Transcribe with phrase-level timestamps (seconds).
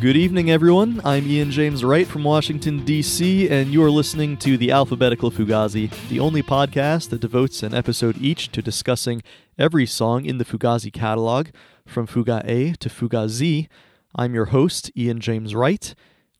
[0.00, 1.02] Good evening, everyone.
[1.04, 6.18] I'm Ian James Wright from Washington, D.C., and you're listening to the Alphabetical Fugazi, the
[6.18, 9.22] only podcast that devotes an episode each to discussing
[9.58, 11.48] every song in the Fugazi catalog,
[11.84, 13.68] from Fuga A to Fuga Z.
[14.14, 15.94] I'm your host, Ian James Wright.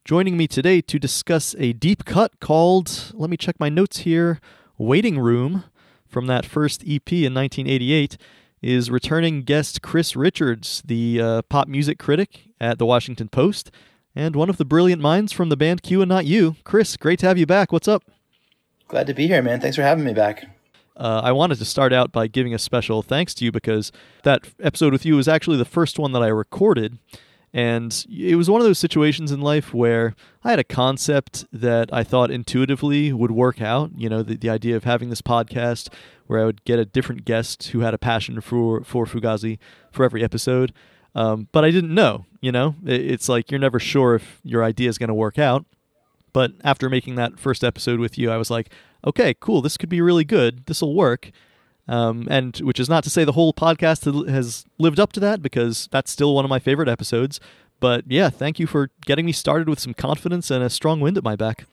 [0.07, 4.41] Joining me today to discuss a deep cut called, let me check my notes here,
[4.79, 5.65] Waiting Room,
[6.09, 8.17] from that first EP in 1988
[8.63, 13.71] is returning guest Chris Richards, the uh, pop music critic at the Washington Post,
[14.15, 16.57] and one of the brilliant minds from the band Q and Not U.
[16.65, 17.73] Chris, great to have you back.
[17.73, 18.05] What's up?
[18.89, 19.61] Glad to be here, man.
[19.61, 20.47] Thanks for having me back.
[20.97, 23.91] Uh, I wanted to start out by giving a special thanks to you because
[24.25, 26.99] that episode with you was actually the first one that I recorded.
[27.53, 30.15] And it was one of those situations in life where
[30.45, 33.93] I had a concept that I thought intuitively would work out.
[33.97, 35.89] You know, the, the idea of having this podcast
[36.27, 39.59] where I would get a different guest who had a passion for, for Fugazi
[39.91, 40.73] for every episode.
[41.15, 44.89] Um, but I didn't know, you know, it's like you're never sure if your idea
[44.89, 45.65] is going to work out.
[46.33, 48.71] But after making that first episode with you, I was like,
[49.07, 50.67] okay, cool, this could be really good.
[50.67, 51.31] This will work.
[51.89, 55.43] Um, and which is not to say the whole podcast has lived up to that
[55.43, 57.41] because that's still one of my favorite episodes.
[57.81, 61.19] But yeah, thank you for getting me started with some confidence and a strong wind
[61.19, 61.67] at my back.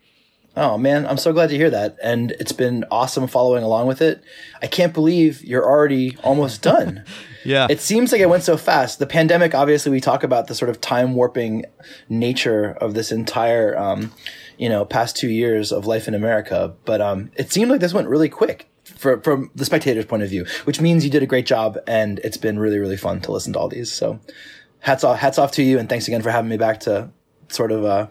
[0.60, 1.98] Oh man, I'm so glad to hear that.
[2.02, 4.24] And it's been awesome following along with it.
[4.60, 7.06] I can't believe you're already almost done.
[7.46, 7.68] yeah.
[7.70, 8.98] It seems like it went so fast.
[8.98, 11.66] The pandemic, obviously, we talk about the sort of time warping
[12.10, 14.12] nature of this entire, um,
[14.58, 16.74] you know, past two years of life in America.
[16.86, 20.30] But um, it seemed like this went really quick for, from the spectator's point of
[20.30, 23.32] view, which means you did a great job, and it's been really, really fun to
[23.32, 23.92] listen to all these.
[23.94, 24.20] So,
[24.80, 27.12] hats off, hats off to you, and thanks again for having me back to
[27.50, 28.08] sort of uh,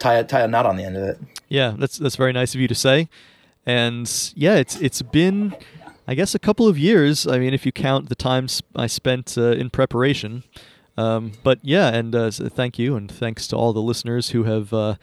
[0.00, 1.18] tie a, tie a knot on the end of it.
[1.48, 3.08] Yeah, that's that's very nice of you to say,
[3.64, 5.54] and yeah, it's it's been.
[6.08, 7.24] I guess a couple of years.
[7.24, 10.42] I mean, if you count the times I spent uh, in preparation,
[10.96, 14.72] um, but yeah, and uh, thank you, and thanks to all the listeners who have
[14.72, 14.96] uh,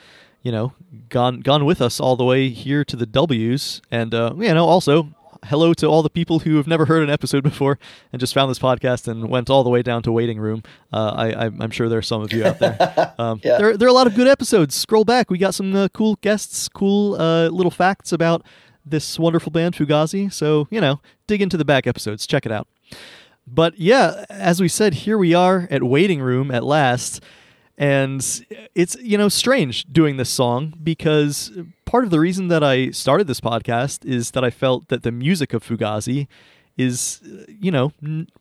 [0.48, 0.72] you know,
[1.10, 4.66] gone gone with us all the way here to the W's, and uh, you know,
[4.66, 5.10] also
[5.48, 7.80] hello to all the people who have never heard an episode before
[8.12, 10.62] and just found this podcast and went all the way down to waiting room.
[10.92, 12.78] Uh, I, am sure there are some of you out there.
[13.20, 13.58] Um, yeah.
[13.58, 13.78] there.
[13.78, 14.76] There are a lot of good episodes.
[14.76, 15.32] Scroll back.
[15.32, 18.46] We got some uh, cool guests, cool uh, little facts about
[18.86, 20.32] this wonderful band, Fugazi.
[20.32, 22.28] So, you know, dig into the back episodes.
[22.28, 22.68] Check it out.
[23.48, 27.24] But yeah, as we said, here we are at waiting room at last.
[27.78, 31.52] And it's, you know, strange doing this song because
[31.86, 35.12] part of the reason that I started this podcast is that I felt that the
[35.12, 36.28] music of Fugazi
[36.76, 37.92] is, you know,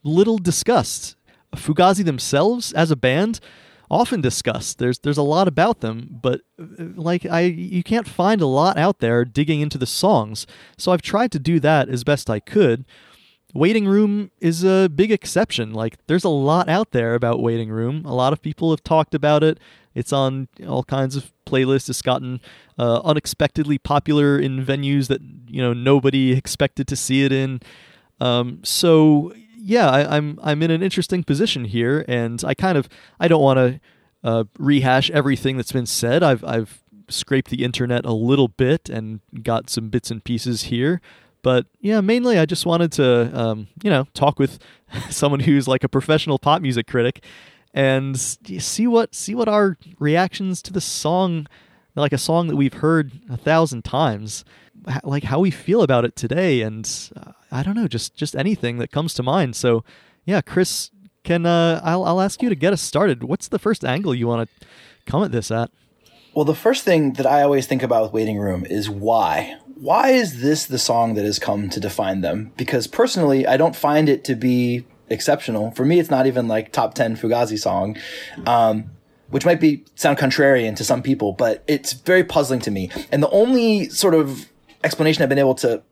[0.03, 1.17] little discussed.
[1.55, 3.41] Fugazi themselves as a band
[3.91, 4.79] often discussed.
[4.79, 6.65] There's there's a lot about them, but uh,
[6.97, 10.47] like I you can't find a lot out there digging into the songs.
[10.77, 12.85] So I've tried to do that as best I could
[13.55, 15.73] Waiting Room is a big exception.
[15.73, 18.05] Like, there's a lot out there about Waiting Room.
[18.05, 19.59] A lot of people have talked about it.
[19.95, 21.89] It's on all kinds of playlists.
[21.89, 22.41] It's gotten
[22.79, 27.61] uh, unexpectedly popular in venues that you know nobody expected to see it in.
[28.21, 32.77] Um, so yeah, I, am I'm, I'm in an interesting position here, and I kind
[32.77, 33.81] of I don't want to
[34.23, 36.23] uh, rehash everything that's been said.
[36.23, 41.01] I've I've scraped the internet a little bit and got some bits and pieces here.
[41.47, 44.59] But yeah, mainly I just wanted to, um, you know, talk with
[45.11, 47.23] someone who's like a professional pop music critic
[47.73, 51.47] and see what see what our reactions to the song,
[51.95, 54.45] like a song that we've heard a thousand times,
[55.05, 58.79] like how we feel about it today, and uh, I don't know, just just anything
[58.79, 59.55] that comes to mind.
[59.55, 59.85] So
[60.25, 60.91] yeah, Chris,
[61.23, 63.23] can uh, I'll I'll ask you to get us started.
[63.23, 64.67] What's the first angle you want to
[65.07, 65.71] come at this at?
[66.35, 69.61] Well, the first thing that I always think about with Waiting Room is why.
[69.79, 72.53] Why is this the song that has come to define them?
[72.57, 75.71] Because personally, I don't find it to be exceptional.
[75.73, 77.97] For me, it's not even like top 10 Fugazi song.
[78.47, 78.91] Um,
[79.29, 82.91] which might be sound contrarian to some people, but it's very puzzling to me.
[83.11, 84.49] And the only sort of
[84.85, 85.83] explanation I've been able to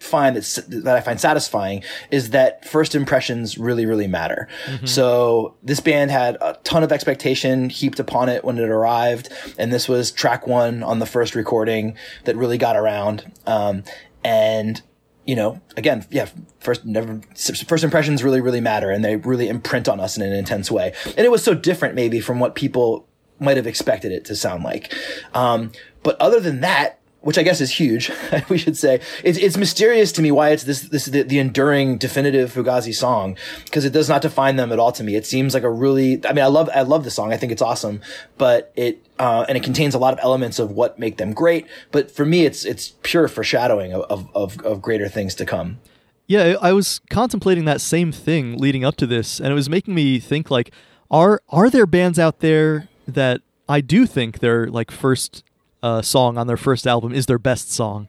[0.00, 4.48] find that that I find satisfying is that first impressions really really matter.
[4.66, 4.86] Mm-hmm.
[4.86, 9.72] So this band had a ton of expectation heaped upon it when it arrived, and
[9.72, 13.30] this was track one on the first recording that really got around.
[13.46, 13.84] Um,
[14.24, 14.82] and
[15.26, 17.20] you know, again, yeah, first never
[17.66, 20.94] first impressions really really matter, and they really imprint on us in an intense way.
[21.04, 23.06] And it was so different maybe from what people
[23.38, 24.94] might have expected it to sound like.
[25.34, 28.10] Um, but other than that, which I guess is huge,
[28.48, 29.00] we should say.
[29.22, 33.36] It's, it's mysterious to me why it's this, this, the, the enduring, definitive Fugazi song,
[33.64, 35.16] because it does not define them at all to me.
[35.16, 37.32] It seems like a really, I mean, I love, I love the song.
[37.32, 38.00] I think it's awesome,
[38.38, 41.66] but it, uh, and it contains a lot of elements of what make them great.
[41.92, 45.78] But for me, it's, it's pure foreshadowing of, of, of greater things to come.
[46.26, 49.96] Yeah, I was contemplating that same thing leading up to this, and it was making
[49.96, 50.72] me think like,
[51.10, 55.42] are are there bands out there that I do think their like first
[55.82, 58.08] uh, song on their first album is their best song?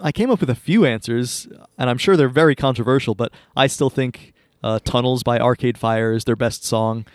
[0.00, 1.48] I came up with a few answers,
[1.78, 6.12] and I'm sure they're very controversial, but I still think uh, "Tunnels" by Arcade Fire
[6.12, 7.06] is their best song.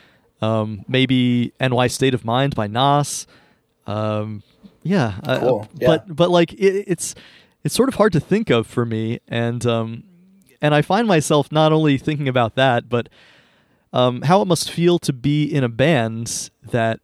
[0.41, 3.27] Um, maybe "NY State of Mind" by Nas.
[3.85, 4.41] Um,
[4.83, 5.87] yeah, uh, Cool, yeah.
[5.87, 7.13] but but like it, it's
[7.63, 10.03] it's sort of hard to think of for me, and um,
[10.61, 13.09] and I find myself not only thinking about that, but
[13.93, 16.99] um, how it must feel to be in a band that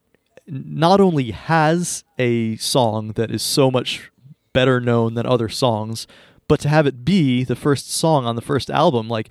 [0.48, 4.12] not only has a song that is so much
[4.54, 6.08] better known than other songs,
[6.48, 9.30] but to have it be the first song on the first album, like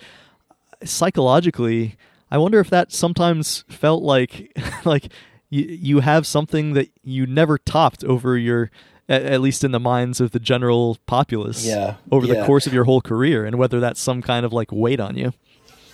[0.84, 1.96] psychologically,
[2.30, 4.52] I wonder if that sometimes felt like
[4.84, 5.12] like
[5.50, 8.70] you you have something that you never topped over your
[9.08, 12.74] at, at least in the minds of the general populace Yeah, over the course of
[12.74, 15.32] your whole career and whether that's some kind of like weight on you.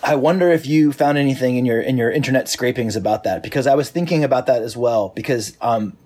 [0.03, 3.67] I wonder if you found anything in your in your internet scrapings about that because
[3.67, 5.97] I was thinking about that as well because um,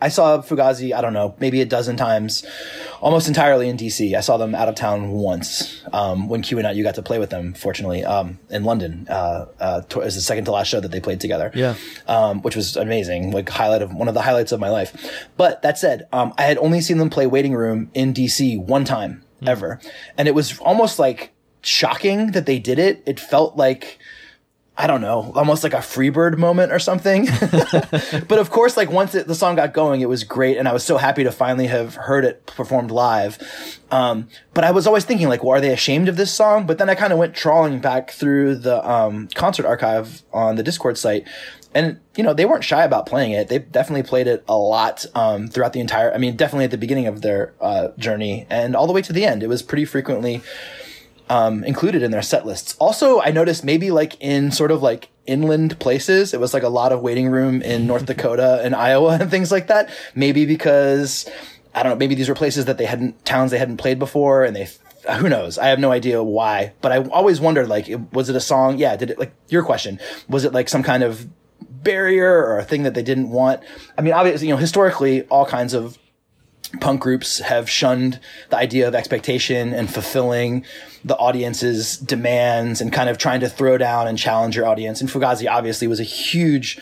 [0.00, 2.46] I saw Fugazi I don't know maybe a dozen times,
[3.00, 4.14] almost entirely in DC.
[4.14, 7.02] I saw them out of town once um, when Q and I you got to
[7.02, 7.54] play with them.
[7.54, 11.00] Fortunately, um, in London, uh, uh, it was the second to last show that they
[11.00, 11.50] played together.
[11.54, 11.74] Yeah.
[12.06, 15.26] um, which was amazing, like highlight of one of the highlights of my life.
[15.36, 18.84] But that said, um, I had only seen them play Waiting Room in DC one
[18.84, 19.80] time ever,
[20.16, 21.33] and it was almost like
[21.66, 23.02] shocking that they did it.
[23.06, 23.98] It felt like.
[24.76, 27.26] I don't know, almost like a Freebird moment or something.
[28.26, 30.72] but of course, like once it, the song got going, it was great, and I
[30.72, 33.38] was so happy to finally have heard it performed live.
[33.92, 36.66] Um, but I was always thinking, like, well, are they ashamed of this song?
[36.66, 40.64] But then I kind of went trawling back through the um, concert archive on the
[40.64, 41.28] Dischord site,
[41.72, 43.48] and you know they weren't shy about playing it.
[43.48, 46.12] They definitely played it a lot um, throughout the entire.
[46.12, 49.12] I mean, definitely at the beginning of their uh, journey and all the way to
[49.12, 49.42] the end.
[49.42, 50.42] It was pretty frequently
[51.28, 52.76] um, included in their set lists.
[52.78, 56.68] Also, I noticed maybe like in sort of like inland places, it was like a
[56.68, 59.90] lot of waiting room in North Dakota and Iowa and things like that.
[60.14, 61.28] Maybe because
[61.74, 64.44] I don't know, maybe these were places that they hadn't towns they hadn't played before,
[64.44, 64.68] and they
[65.18, 65.58] who knows?
[65.58, 68.78] I have no idea why, but I always wondered like, was it a song?
[68.78, 70.00] Yeah, did it like your question?
[70.28, 71.28] Was it like some kind of
[71.60, 73.62] barrier or a thing that they didn't want?
[73.98, 75.98] I mean, obviously, you know, historically, all kinds of
[76.80, 80.64] punk groups have shunned the idea of expectation and fulfilling
[81.04, 85.00] the audience's demands and kind of trying to throw down and challenge your audience.
[85.00, 86.78] And Fugazi obviously was a huge,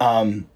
[0.00, 0.48] um,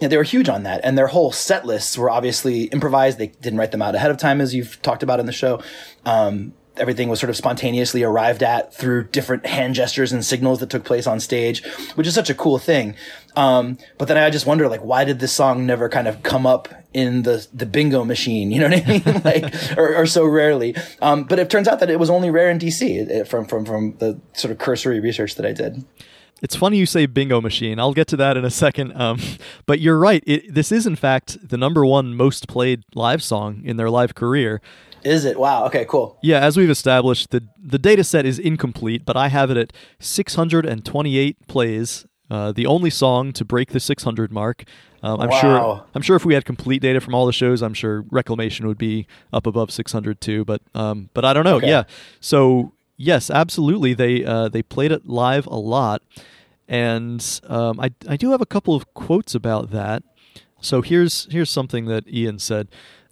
[0.00, 0.80] yeah, they were huge on that.
[0.84, 3.18] And their whole set lists were obviously improvised.
[3.18, 5.62] They didn't write them out ahead of time, as you've talked about in the show.
[6.04, 10.70] Um, everything was sort of spontaneously arrived at through different hand gestures and signals that
[10.70, 11.64] took place on stage,
[11.94, 12.94] which is such a cool thing.
[13.34, 16.46] Um, but then I just wonder, like, why did this song never kind of come
[16.46, 18.50] up in the the bingo machine?
[18.56, 19.22] You know what I mean?
[19.24, 20.74] like, or, or so rarely.
[21.02, 23.96] Um, but it turns out that it was only rare in DC from from from
[23.98, 25.84] the sort of cursory research that I did.
[26.42, 27.78] It's funny you say bingo machine.
[27.80, 28.92] I'll get to that in a second.
[29.00, 29.18] Um,
[29.66, 30.22] but you're right.
[30.26, 34.14] It, this is, in fact, the number one most played live song in their live
[34.14, 34.60] career.
[35.06, 35.38] Is it?
[35.38, 35.66] Wow.
[35.66, 35.84] Okay.
[35.84, 36.18] Cool.
[36.22, 39.72] Yeah, as we've established, the the data set is incomplete, but I have it at
[40.00, 42.06] 628 plays.
[42.28, 44.64] Uh, the only song to break the 600 mark.
[45.02, 45.54] Um, I'm sure.
[45.54, 45.84] Wow.
[45.94, 48.78] I'm sure if we had complete data from all the shows, I'm sure Reclamation would
[48.78, 50.44] be up above 600 too.
[50.44, 51.56] But um, but I don't know.
[51.56, 51.68] Okay.
[51.68, 51.84] Yeah.
[52.20, 53.94] So yes, absolutely.
[53.94, 56.02] They uh, they played it live a lot,
[56.66, 60.02] and um, I I do have a couple of quotes about that.
[60.60, 62.68] So here's here's something that Ian said.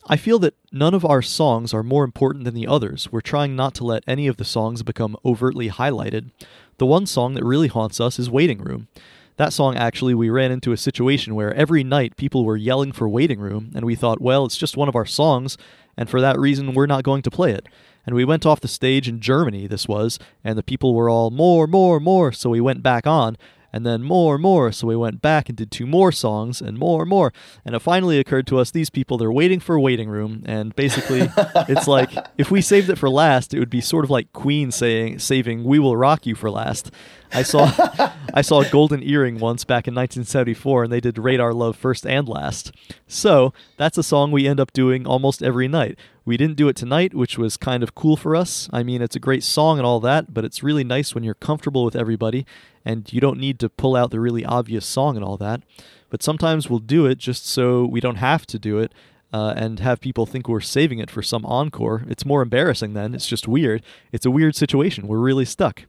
[0.06, 3.10] I feel that none of our songs are more important than the others.
[3.10, 6.30] We're trying not to let any of the songs become overtly highlighted.
[6.76, 8.88] The one song that really haunts us is Waiting Room.
[9.36, 13.08] That song actually we ran into a situation where every night people were yelling for
[13.08, 15.56] Waiting Room and we thought, well, it's just one of our songs
[15.96, 17.66] and for that reason we're not going to play it.
[18.04, 21.30] And we went off the stage in Germany this was and the people were all
[21.30, 23.38] more more more so we went back on
[23.74, 24.70] and then more, and more.
[24.70, 27.32] So we went back and did two more songs and more, and more.
[27.64, 30.44] And it finally occurred to us these people, they're waiting for waiting room.
[30.46, 31.28] And basically,
[31.68, 34.70] it's like if we saved it for last, it would be sort of like Queen
[34.70, 36.92] saying, saving We Will Rock You for last.
[37.34, 41.52] I saw I saw a Golden Earring once back in 1974 and they did Radar
[41.52, 42.72] Love first and last.
[43.06, 45.98] So that's a song we end up doing almost every night.
[46.24, 48.68] We didn't do it tonight, which was kind of cool for us.
[48.72, 51.34] I mean, it's a great song and all that, but it's really nice when you're
[51.34, 52.46] comfortable with everybody
[52.84, 55.62] and you don't need to pull out the really obvious song and all that.
[56.10, 58.92] But sometimes we'll do it just so we don't have to do it
[59.32, 62.04] uh, and have people think we're saving it for some encore.
[62.08, 63.14] It's more embarrassing then.
[63.14, 63.82] It's just weird.
[64.12, 65.08] It's a weird situation.
[65.08, 65.86] We're really stuck.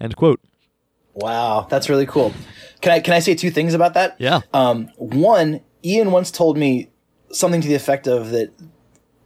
[0.00, 0.40] End quote.
[1.16, 2.32] Wow, that's really cool.
[2.82, 4.16] Can I can I say two things about that?
[4.18, 4.42] Yeah.
[4.52, 6.90] Um, one, Ian once told me
[7.32, 8.52] something to the effect of that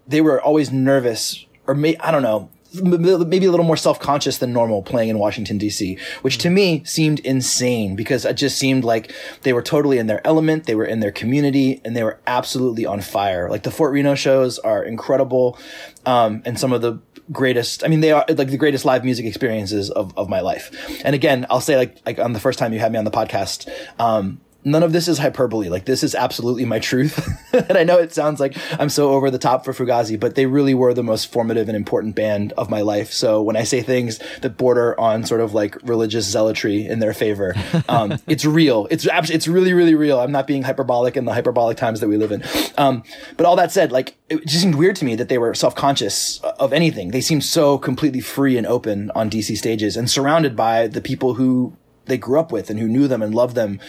[0.07, 2.51] they were always nervous, or may, I don't know.
[2.73, 7.19] maybe a little more self-conscious than normal playing in Washington D.C., which to me seemed
[7.21, 11.01] insane because it just seemed like they were totally in their element, they were in
[11.01, 13.51] their community, and they were absolutely on fire.
[13.51, 15.59] Like the Fort Reno shows are incredible,
[16.07, 17.01] um, and some of the
[17.33, 17.85] greatest.
[17.85, 20.71] I mean, they are like the greatest live music experiences of, of my life.
[21.05, 23.11] And again, I'll say like like on the first time you had me on the
[23.11, 23.69] podcast,
[23.99, 25.69] um, none of this is hyperbole.
[25.69, 27.27] Like this is absolutely my truth.
[27.53, 30.47] and I know it sounds like I'm so over the top for Fugazi, but they
[30.47, 33.13] really were the most formative and important band of my life.
[33.13, 37.15] So when I say things that border on sort of like religious zealotry in their
[37.15, 37.55] favor,
[37.89, 38.87] um, it's real.
[38.91, 40.21] It's absolutely, it's really, really real.
[40.21, 42.43] I'm not being hyperbolic in the hyperbolic times that we live in.
[42.77, 43.03] Um,
[43.37, 46.41] but all that said, like it just seemed weird to me that they were self-conscious
[46.41, 47.11] of anything.
[47.11, 51.35] They seemed so completely free and open on DC stages and surrounded by the people
[51.35, 51.77] who
[52.07, 53.81] they grew up with and who knew them and loved them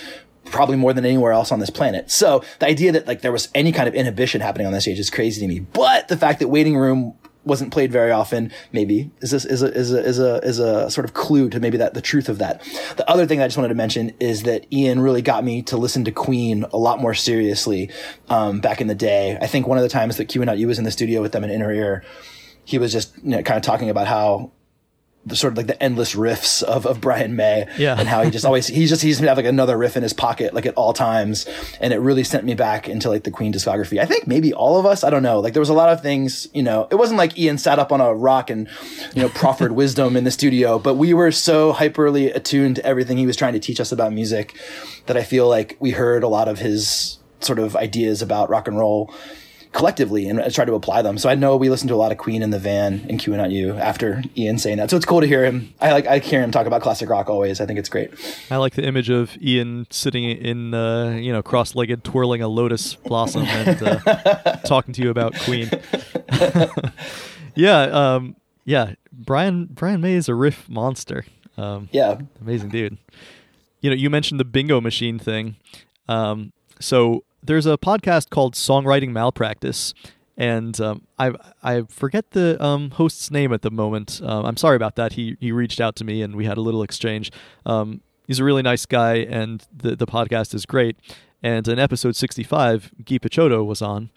[0.51, 2.11] probably more than anywhere else on this planet.
[2.11, 4.99] So the idea that like there was any kind of inhibition happening on this stage
[4.99, 5.59] is crazy to me.
[5.59, 9.73] But the fact that Waiting Room wasn't played very often, maybe is this is a
[9.73, 12.37] is a is a is a sort of clue to maybe that the truth of
[12.37, 12.61] that.
[12.97, 15.77] The other thing I just wanted to mention is that Ian really got me to
[15.77, 17.89] listen to Queen a lot more seriously
[18.29, 19.37] um, back in the day.
[19.41, 21.31] I think one of the times that Q and you was in the studio with
[21.31, 22.03] them in Inner Ear,
[22.63, 24.51] he was just you know, kind of talking about how
[25.25, 27.95] the sort of like the endless riffs of, of Brian May yeah.
[27.97, 30.53] and how he just always he's just he's have like another riff in his pocket
[30.53, 31.47] like at all times
[31.79, 33.99] and it really sent me back into like the Queen discography.
[33.99, 35.39] I think maybe all of us, I don't know.
[35.39, 37.91] Like there was a lot of things, you know, it wasn't like Ian sat up
[37.91, 38.67] on a rock and
[39.13, 43.17] you know proffered wisdom in the studio, but we were so hyperly attuned to everything
[43.17, 44.57] he was trying to teach us about music
[45.05, 48.67] that I feel like we heard a lot of his sort of ideas about rock
[48.67, 49.13] and roll
[49.71, 51.17] collectively and try to apply them.
[51.17, 53.33] So I know we listened to a lot of Queen in the van in Q
[53.33, 54.89] and You after Ian saying that.
[54.89, 55.73] So it's cool to hear him.
[55.79, 57.61] I like I hear him talk about classic rock always.
[57.61, 58.11] I think it's great.
[58.49, 62.95] I like the image of Ian sitting in uh, you know cross-legged twirling a lotus
[62.95, 65.69] blossom and uh, talking to you about Queen.
[67.55, 68.35] yeah, um,
[68.65, 68.93] yeah.
[69.13, 71.25] Brian Brian May is a riff monster.
[71.57, 72.97] Um, yeah, amazing dude.
[73.81, 75.55] You know, you mentioned the bingo machine thing.
[76.07, 79.93] Um, so there's a podcast called Songwriting Malpractice,
[80.37, 81.33] and um, I
[81.63, 84.21] I forget the um, host's name at the moment.
[84.23, 85.13] Um, I'm sorry about that.
[85.13, 87.31] He he reached out to me and we had a little exchange.
[87.65, 90.97] Um, he's a really nice guy, and the the podcast is great.
[91.43, 94.11] And in episode 65, Guy Picciotto was on,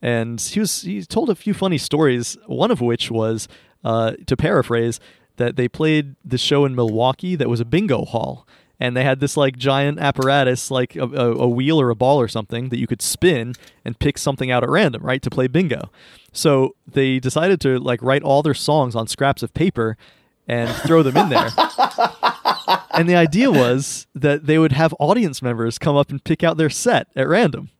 [0.00, 2.36] and he was he told a few funny stories.
[2.46, 3.48] One of which was,
[3.84, 5.00] uh, to paraphrase,
[5.36, 8.46] that they played the show in Milwaukee that was a bingo hall
[8.80, 12.20] and they had this like giant apparatus like a, a, a, wheel or a ball
[12.20, 13.54] or something that you could spin
[13.84, 15.90] and pick something out at random right to play bingo.
[16.32, 19.96] So they decided to like write all their songs on scraps of paper
[20.46, 21.50] and throw them in there.
[22.98, 26.56] And the idea was that they would have audience members come up and pick out
[26.56, 27.70] their set at random.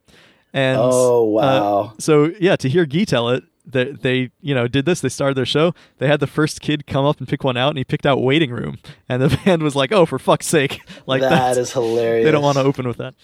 [0.52, 1.42] And oh wow.
[1.42, 5.08] uh, so yeah to hear Guy tell it they, they you know did this they
[5.08, 7.78] started their show they had the first kid come up and pick one out and
[7.78, 11.20] he picked out waiting room and the band was like oh for fuck's sake like
[11.20, 13.14] that is hilarious they don't want to open with that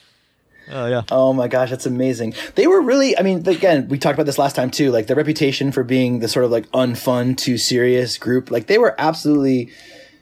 [0.73, 1.03] uh, yeah.
[1.11, 2.35] Oh my gosh, that's amazing.
[2.55, 5.15] They were really, I mean, again, we talked about this last time too, like the
[5.15, 8.51] reputation for being the sort of like unfun too serious group.
[8.51, 9.71] Like they were absolutely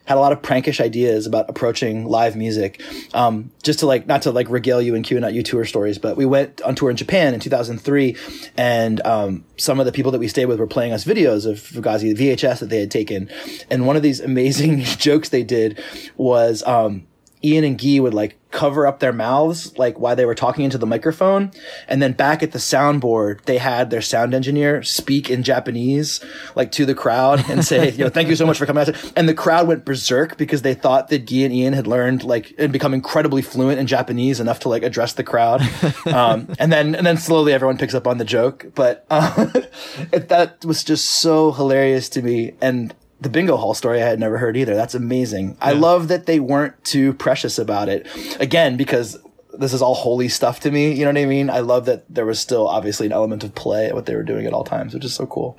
[0.04, 2.82] had a lot of prankish ideas about approaching live music.
[3.14, 5.98] Um, just to like, not to like regale you and Q not you tour stories,
[5.98, 8.16] but we went on tour in Japan in 2003
[8.56, 11.58] and, um, some of the people that we stayed with were playing us videos of
[11.58, 13.30] Fugazi, VHS that they had taken.
[13.70, 15.80] And one of these amazing jokes they did
[16.16, 17.06] was, um,
[17.44, 20.76] Ian and Guy would like cover up their mouths like while they were talking into
[20.76, 21.50] the microphone
[21.88, 26.22] and then back at the soundboard they had their sound engineer speak in japanese
[26.54, 29.12] like to the crowd and say you know thank you so much for coming out.
[29.16, 32.54] And the crowd went berserk because they thought that Guy and Ian had learned like
[32.58, 35.62] and become incredibly fluent in japanese enough to like address the crowd.
[36.12, 39.50] Um, and then and then slowly everyone picks up on the joke but uh,
[40.12, 42.54] it, that was just so hilarious to me.
[42.60, 44.74] And the bingo hall story I had never heard either.
[44.74, 45.50] That's amazing.
[45.50, 45.56] Yeah.
[45.60, 48.06] I love that they weren't too precious about it.
[48.40, 49.16] Again, because
[49.54, 50.92] this is all holy stuff to me.
[50.92, 51.48] You know what I mean?
[51.48, 54.24] I love that there was still obviously an element of play at what they were
[54.24, 55.58] doing at all times, which is so cool.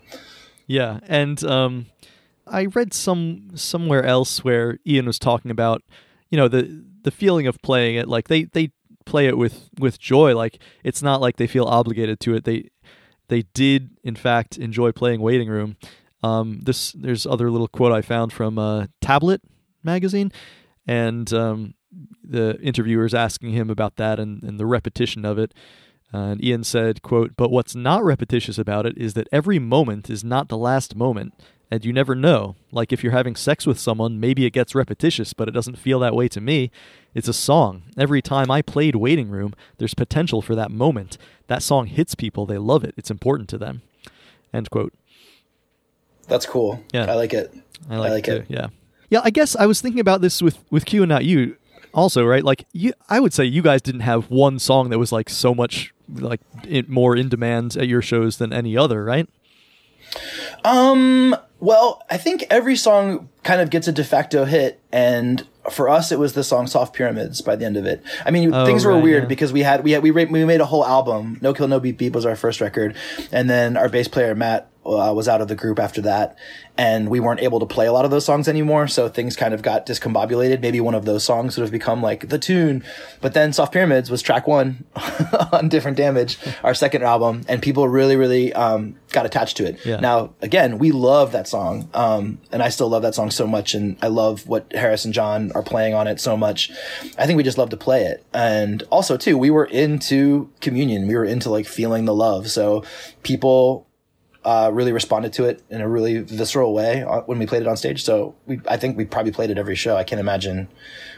[0.67, 1.85] Yeah, and um,
[2.47, 5.83] I read some somewhere else where Ian was talking about,
[6.29, 8.07] you know, the the feeling of playing it.
[8.07, 8.71] Like they they
[9.05, 10.35] play it with with joy.
[10.35, 12.43] Like it's not like they feel obligated to it.
[12.43, 12.69] They
[13.29, 15.77] they did in fact enjoy playing Waiting Room
[16.23, 19.41] um, this there's other little quote I found from uh, Tablet
[19.83, 20.31] magazine,
[20.87, 21.73] and um,
[22.23, 25.53] the interviewers asking him about that and, and the repetition of it.
[26.13, 30.09] Uh, and Ian said, "quote But what's not repetitious about it is that every moment
[30.09, 31.33] is not the last moment,
[31.69, 32.55] and you never know.
[32.71, 35.99] Like if you're having sex with someone, maybe it gets repetitious, but it doesn't feel
[35.99, 36.71] that way to me.
[37.13, 37.83] It's a song.
[37.97, 41.17] Every time I played Waiting Room, there's potential for that moment.
[41.47, 42.45] That song hits people.
[42.45, 42.93] They love it.
[42.95, 43.81] It's important to them."
[44.53, 44.93] End quote.
[46.27, 46.83] That's cool.
[46.93, 47.11] Yeah.
[47.11, 47.53] I like it.
[47.89, 48.31] I like, like it.
[48.33, 48.47] it.
[48.47, 48.53] Too.
[48.53, 48.67] Yeah.
[49.09, 51.55] Yeah, I guess I was thinking about this with with Q and Not U
[51.93, 52.43] also, right?
[52.43, 55.53] Like you I would say you guys didn't have one song that was like so
[55.53, 59.29] much like in, more in demand at your shows than any other, right?
[60.63, 65.87] Um, well, I think every song kind of gets a de facto hit and for
[65.89, 68.65] us it was the song soft pyramids by the end of it i mean Oh,
[68.65, 69.27] things were right, weird yeah.
[69.29, 71.79] because we had we had we, ra- we made a whole album no kill no
[71.79, 72.97] beat beep was our first record
[73.31, 76.37] and then our bass player matt uh, was out of the group after that
[76.77, 79.53] and we weren't able to play a lot of those songs anymore so things kind
[79.53, 80.59] of got discombobulated.
[80.61, 82.83] Maybe one of those songs would have become like the tune
[83.21, 84.85] but then soft pyramids was track one
[85.51, 89.85] on different damage our second album and people really really um, got attached to it.
[89.85, 89.99] Yeah.
[89.99, 93.73] now again we love that song um, and i still love that song so much
[93.73, 96.71] and i love what harris and john are playing on it so much.
[97.17, 98.25] I think we just love to play it.
[98.33, 101.07] And also too we were into communion.
[101.07, 102.49] We were into like feeling the love.
[102.49, 102.83] So
[103.23, 103.87] people
[104.45, 107.67] uh, really responded to it in a really visceral way uh, when we played it
[107.67, 110.67] on stage so we, i think we probably played it every show i can't imagine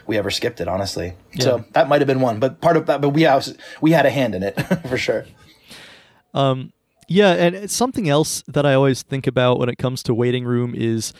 [0.06, 3.00] we ever skipped it honestly so that might have been one but part of that
[3.00, 4.52] but we, was, we had a hand in it
[4.88, 5.24] for sure
[7.08, 10.44] Yeah, and it's something else that I always think about when it comes to waiting
[10.44, 11.12] room is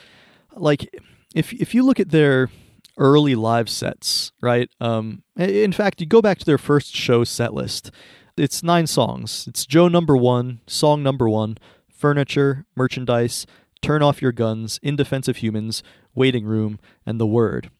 [0.54, 0.88] like
[1.34, 2.50] if if you look at their
[2.98, 4.68] early live sets, right?
[4.80, 7.90] Um, in fact, you go back to their first show set list.
[8.36, 9.46] It's nine songs.
[9.46, 11.56] It's Joe number one, song number one,
[11.96, 13.46] furniture, merchandise,
[13.82, 15.82] turn off your guns, in defense of humans,
[16.14, 17.70] waiting room, and the word.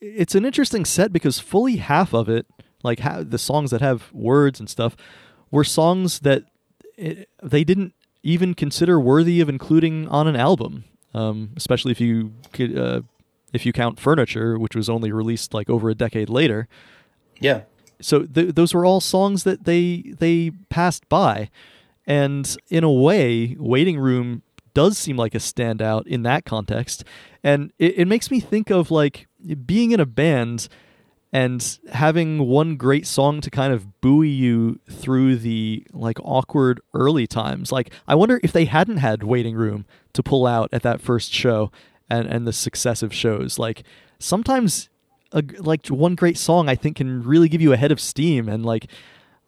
[0.00, 2.46] It's an interesting set because fully half of it,
[2.82, 4.96] like ha- the songs that have words and stuff,
[5.50, 6.44] were songs that
[6.96, 10.84] it, they didn't even consider worthy of including on an album.
[11.14, 13.00] Um, especially if you could, uh,
[13.52, 16.68] if you count Furniture, which was only released like over a decade later.
[17.40, 17.62] yeah
[18.00, 21.50] So th- those were all songs that they they passed by,
[22.08, 27.04] and in a way, Waiting Room does seem like a standout in that context,
[27.44, 29.28] and it, it makes me think of like
[29.66, 30.68] being in a band
[31.34, 37.26] and having one great song to kind of buoy you through the like awkward early
[37.26, 37.70] times.
[37.70, 41.30] Like I wonder if they hadn't had Waiting Room to pull out at that first
[41.30, 41.70] show
[42.08, 43.58] and and the successive shows.
[43.58, 43.82] Like
[44.18, 44.88] sometimes
[45.32, 48.48] a, like one great song I think can really give you a head of steam
[48.48, 48.90] and like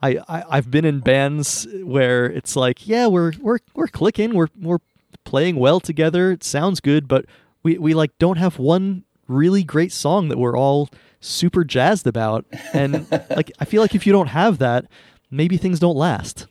[0.03, 4.49] I, I I've been in bands where it's like yeah we're we're we're clicking we're
[4.61, 4.79] we're
[5.25, 7.27] playing well together it sounds good but
[7.63, 10.89] we we like don't have one really great song that we're all
[11.21, 12.45] super jazzed about.
[12.73, 14.87] And like I feel like if you don't have that
[15.31, 16.47] maybe things don't last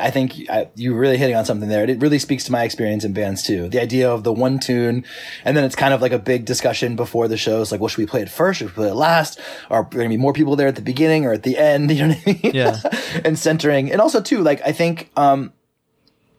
[0.00, 1.88] I think I, you're really hitting on something there.
[1.88, 3.68] It really speaks to my experience in bands too.
[3.68, 5.04] The idea of the one tune,
[5.44, 7.48] and then it's kind of like a big discussion before the show.
[7.48, 7.72] shows.
[7.72, 8.58] Like, well, should we play it first?
[8.58, 9.40] Should we play it last?
[9.70, 11.90] Are there going to be more people there at the beginning or at the end?
[11.98, 12.54] You know what I mean?
[12.54, 12.80] Yeah.
[13.24, 15.52] and centering, and also too, like I think, um,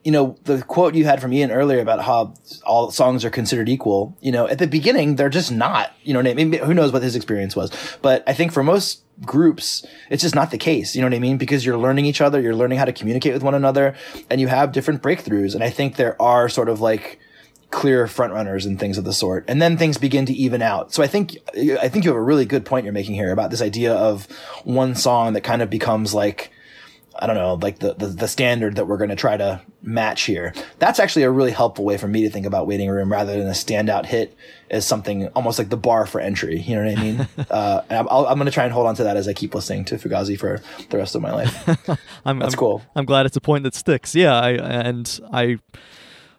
[0.04, 2.34] you know, the quote you had from Ian earlier about how
[2.64, 4.16] all songs are considered equal.
[4.20, 5.92] You know, at the beginning they're just not.
[6.02, 6.52] You know what I mean?
[6.54, 7.70] Who knows what his experience was?
[8.00, 10.94] But I think for most groups, it's just not the case.
[10.94, 11.36] You know what I mean?
[11.36, 13.94] Because you're learning each other, you're learning how to communicate with one another,
[14.30, 15.54] and you have different breakthroughs.
[15.54, 17.18] And I think there are sort of like
[17.70, 19.44] clear front runners and things of the sort.
[19.46, 20.92] And then things begin to even out.
[20.92, 23.50] So I think, I think you have a really good point you're making here about
[23.50, 24.26] this idea of
[24.64, 26.50] one song that kind of becomes like,
[27.22, 30.22] I don't know, like the, the, the standard that we're going to try to match
[30.22, 30.54] here.
[30.78, 33.46] That's actually a really helpful way for me to think about Waiting Room rather than
[33.46, 34.34] a standout hit
[34.70, 36.60] as something almost like the bar for entry.
[36.60, 37.28] You know what I mean?
[37.50, 39.34] uh, and I'm, I'll, I'm going to try and hold on to that as I
[39.34, 41.68] keep listening to Fugazi for the rest of my life.
[42.24, 42.82] I'm, That's I'm- cool.
[42.96, 44.14] I'm glad it's a point that sticks.
[44.14, 45.58] Yeah, I, and I,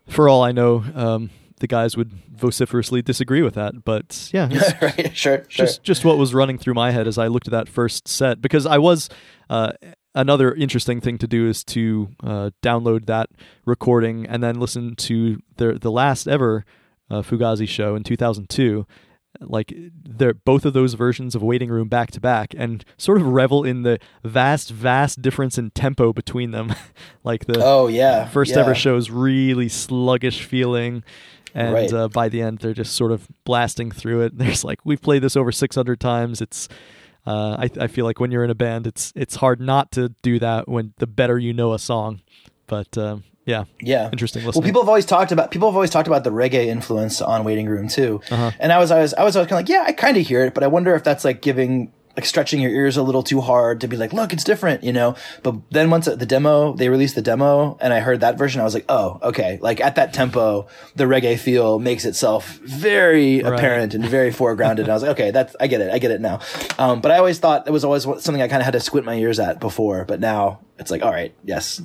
[0.08, 3.86] for all I know, um, the guys would vociferously disagree with that.
[3.86, 4.50] But yeah,
[4.82, 5.16] right?
[5.16, 5.66] Sure, sure.
[5.66, 8.42] just just what was running through my head as I looked at that first set
[8.42, 9.10] because I was.
[9.50, 9.74] Uh,
[10.14, 13.30] Another interesting thing to do is to uh, download that
[13.66, 16.66] recording and then listen to the the last ever
[17.10, 18.86] uh, Fugazi show in 2002.
[19.40, 23.28] Like they're both of those versions of Waiting Room back to back, and sort of
[23.28, 26.76] revel in the vast, vast difference in tempo between them.
[27.24, 28.28] like the oh yeah.
[28.28, 28.60] first yeah.
[28.60, 31.04] ever show's really sluggish feeling
[31.54, 31.94] and Right.
[31.94, 35.22] uh, by the end they're just sort of blasting through it there's like we've played
[35.22, 36.70] this over 600 times it's
[37.26, 40.10] uh, I, I feel like when you're in a band it's it's hard not to
[40.22, 42.22] do that when the better you know a song
[42.68, 44.10] but um, yeah Yeah.
[44.12, 47.22] interesting Well, people have always talked about people have always talked about the reggae influence
[47.22, 48.52] on Waiting Room too, Uh-huh.
[48.60, 50.16] and I was I was I was, I was kind of like, yeah, I kind
[50.18, 53.04] of hear it, but I wonder if that's like giving like stretching your ears a
[53.04, 55.16] little too hard to be like, look, it's different, you know.
[55.44, 58.64] But then once the demo, they released the demo, and I heard that version, I
[58.64, 59.60] was like, oh, okay.
[59.62, 63.54] Like at that tempo, the reggae feel makes itself very right.
[63.54, 64.80] apparent and very foregrounded.
[64.80, 66.40] and I was like, okay, that's I get it, I get it now.
[66.78, 69.06] Um, but I always thought it was always something I kind of had to squint
[69.06, 71.82] my ears at before, but now it's like, all right, yes,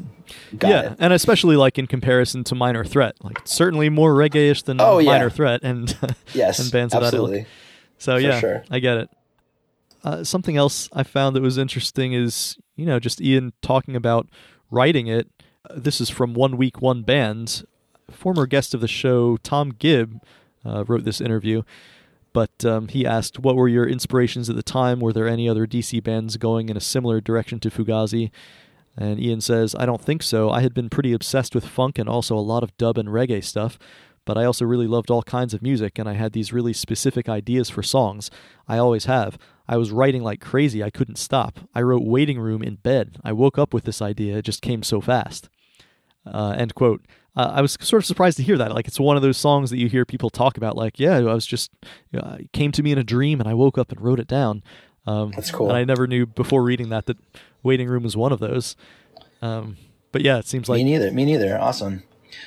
[0.63, 0.97] yeah, it.
[0.99, 5.25] and especially like in comparison to Minor Threat, like certainly more reggae-ish than oh, Minor
[5.25, 5.29] yeah.
[5.29, 5.97] Threat and
[6.35, 7.27] yes, and bands absolutely.
[7.27, 7.49] of that ilk.
[7.99, 8.65] So For yeah, sure.
[8.71, 9.11] I get it.
[10.07, 14.29] Uh, something else I found that was interesting is, you know, just Ian talking about
[14.71, 15.29] writing it.
[15.69, 17.67] Uh, this is from One Week, One Band.
[18.09, 20.23] Former guest of the show, Tom Gibb,
[20.65, 21.63] uh, wrote this interview.
[22.33, 25.01] But um, he asked, What were your inspirations at the time?
[25.01, 28.31] Were there any other DC bands going in a similar direction to Fugazi?
[28.97, 30.51] And Ian says, I don't think so.
[30.51, 33.43] I had been pretty obsessed with funk and also a lot of dub and reggae
[33.43, 33.77] stuff
[34.25, 37.29] but I also really loved all kinds of music and I had these really specific
[37.29, 38.29] ideas for songs.
[38.67, 39.39] I always have.
[39.69, 40.83] I was writing like crazy.
[40.83, 41.61] I couldn't stop.
[41.75, 43.19] I wrote Waiting Room in bed.
[43.25, 44.37] I woke up with this idea.
[44.39, 45.49] It just came so fast.
[46.25, 47.05] Uh, end quote.
[47.37, 48.75] Uh, I was sort of surprised to hear that.
[48.75, 50.75] Like, it's one of those songs that you hear people talk about.
[50.75, 51.71] Like, yeah, I was just,
[52.11, 54.21] you know, it came to me in a dream and I woke up and wrote
[54.21, 54.63] it down.
[55.07, 55.69] Um, That's cool.
[55.69, 57.19] And I never knew before reading that that
[57.63, 58.75] Waiting Room was one of those.
[59.43, 59.77] Um,
[60.13, 60.79] but yeah, it seems like.
[60.79, 61.13] Me neither.
[61.13, 61.61] Me neither.
[61.61, 62.05] Awesome.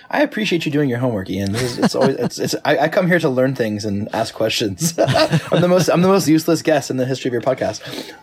[0.10, 1.56] I appreciate you doing your homework, Ian.
[1.56, 4.94] It's, it's always it's, it's I, I, come here to learn things and ask questions.
[5.00, 8.14] I'm the most I'm the most useless guest in the history of your podcast.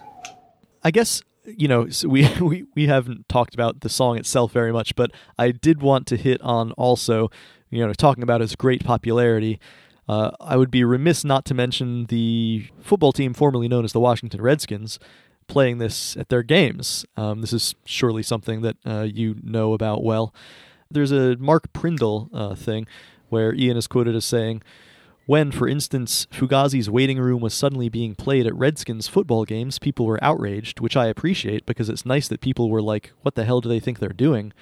[0.82, 4.72] I guess you know so we, we we haven't talked about the song itself very
[4.72, 7.30] much, but I did want to hit on also
[7.70, 9.60] you know talking about its great popularity.
[10.08, 13.98] Uh, I would be remiss not to mention the football team formerly known as the
[13.98, 15.00] Washington Redskins
[15.48, 17.04] playing this at their games.
[17.16, 20.34] Um, this is surely something that uh, you know about well.
[20.90, 22.86] There's a Mark Prindle uh, thing
[23.28, 24.62] where Ian is quoted as saying,
[25.26, 30.06] when, for instance, Fugazi's waiting room was suddenly being played at Redskins football games, people
[30.06, 33.60] were outraged, which I appreciate because it's nice that people were like, what the hell
[33.60, 34.52] do they think they're doing?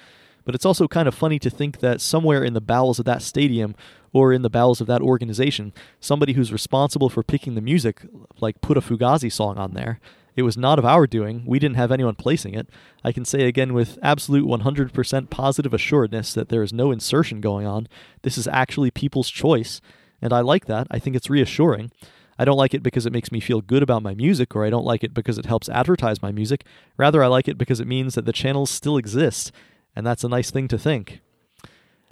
[0.43, 3.21] But it's also kind of funny to think that somewhere in the bowels of that
[3.21, 3.75] stadium
[4.11, 8.01] or in the bowels of that organization, somebody who's responsible for picking the music,
[8.39, 9.99] like, put a Fugazi song on there.
[10.35, 11.43] It was not of our doing.
[11.45, 12.69] We didn't have anyone placing it.
[13.03, 17.65] I can say again with absolute 100% positive assuredness that there is no insertion going
[17.65, 17.87] on.
[18.23, 19.79] This is actually people's choice,
[20.21, 20.87] and I like that.
[20.91, 21.91] I think it's reassuring.
[22.37, 24.69] I don't like it because it makes me feel good about my music, or I
[24.69, 26.65] don't like it because it helps advertise my music.
[26.97, 29.53] Rather, I like it because it means that the channels still exist,
[29.95, 31.21] and that's a nice thing to think.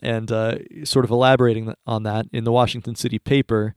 [0.01, 3.75] And uh, sort of elaborating on that, in the Washington City paper,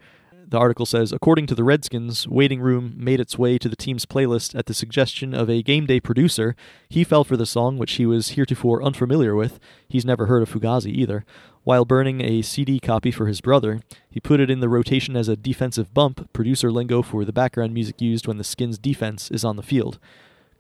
[0.48, 4.06] the article says, according to the Redskins, Waiting Room made its way to the team's
[4.06, 6.54] playlist at the suggestion of a game day producer.
[6.88, 9.58] He fell for the song, which he was heretofore unfamiliar with.
[9.88, 11.24] He's never heard of Fugazi either.
[11.64, 15.28] While burning a CD copy for his brother, he put it in the rotation as
[15.28, 19.44] a defensive bump, producer lingo for the background music used when the Skins' defense is
[19.44, 19.98] on the field.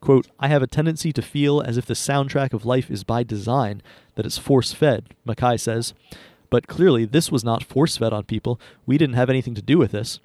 [0.00, 3.22] Quote, I have a tendency to feel as if the soundtrack of life is by
[3.22, 3.82] design,
[4.16, 5.94] that it's force fed, MacKaye says.
[6.50, 8.60] But clearly, this was not force fed on people.
[8.84, 10.20] We didn't have anything to do with this.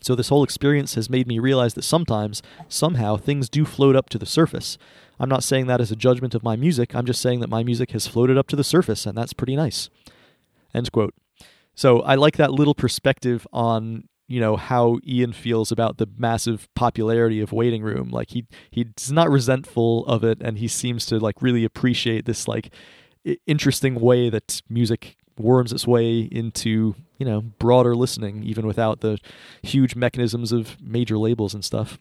[0.00, 4.08] So, this whole experience has made me realize that sometimes, somehow, things do float up
[4.10, 4.78] to the surface.
[5.18, 7.62] I'm not saying that as a judgment of my music, I'm just saying that my
[7.62, 9.88] music has floated up to the surface, and that's pretty nice.
[10.74, 11.14] End quote.
[11.74, 16.68] So, I like that little perspective on you know how Ian feels about the massive
[16.74, 18.10] popularity of Waiting Room.
[18.10, 22.48] Like he he's not resentful of it, and he seems to like really appreciate this
[22.48, 22.72] like
[23.46, 29.18] interesting way that music worms its way into you know broader listening even without the
[29.62, 31.98] huge mechanisms of major labels and stuff.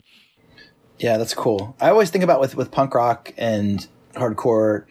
[0.98, 1.76] Yeah that's cool.
[1.80, 4.86] I always think about with with punk rock and hardcore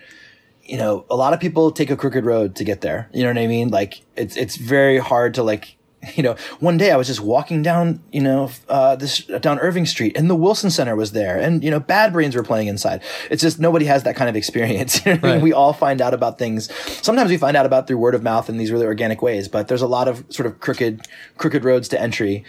[0.62, 3.09] you know a lot of people take a crooked road to get there.
[3.12, 3.68] You know what i mean?
[3.68, 5.73] Like it's it's very hard to like
[6.14, 9.86] you know, one day I was just walking down, you know, uh, this down Irving
[9.86, 13.02] Street, and the Wilson Center was there, and you know, Bad Brains were playing inside.
[13.30, 15.04] It's just nobody has that kind of experience.
[15.06, 15.22] right.
[15.24, 15.40] I mean?
[15.40, 16.72] We all find out about things.
[17.02, 19.68] Sometimes we find out about through word of mouth in these really organic ways, but
[19.68, 21.06] there's a lot of sort of crooked,
[21.38, 22.44] crooked roads to entry,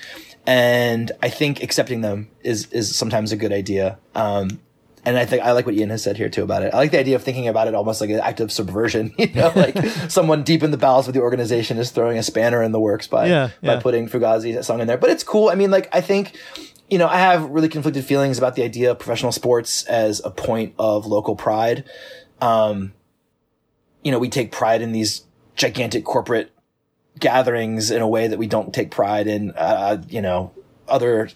[0.46, 3.98] and I think accepting them is is sometimes a good idea.
[4.14, 4.60] Um,
[5.06, 6.74] and I think I like what Ian has said here too about it.
[6.74, 9.14] I like the idea of thinking about it almost like an act of subversion.
[9.26, 9.78] You know, like
[10.10, 13.08] someone deep in the bowels of the organization is throwing a spanner in the works
[13.08, 13.76] by yeah, yeah.
[13.76, 14.98] by putting Fugazi's song in there.
[14.98, 15.50] But it's cool.
[15.50, 16.34] I mean, like I think
[16.90, 20.30] you know, I have really conflicted feelings about the idea of professional sports as a
[20.30, 21.84] point of local pride.
[22.42, 22.94] Um,
[24.04, 25.24] you know, we take pride in these
[25.56, 26.52] gigantic corporate
[27.20, 30.52] gatherings in a way that we don't take pride in, uh, you know,
[30.88, 31.30] other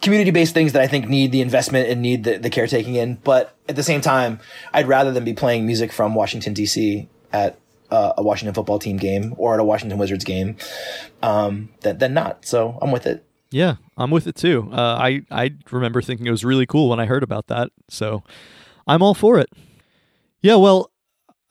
[0.00, 3.16] community based things that I think need the investment and need the, the caretaking in.
[3.16, 4.40] But at the same time,
[4.72, 7.08] I'd rather than be playing music from Washington D.C.
[7.32, 7.58] at
[7.90, 10.56] uh, a Washington football team game or at a Washington Wizards game
[11.22, 12.44] um, than, than not.
[12.44, 13.24] So I'm with it.
[13.50, 14.68] Yeah, I'm with it too.
[14.72, 18.22] Uh, I I remember thinking it was really cool when I heard about that, so
[18.86, 19.50] I'm all for it.
[20.40, 20.92] Yeah, well,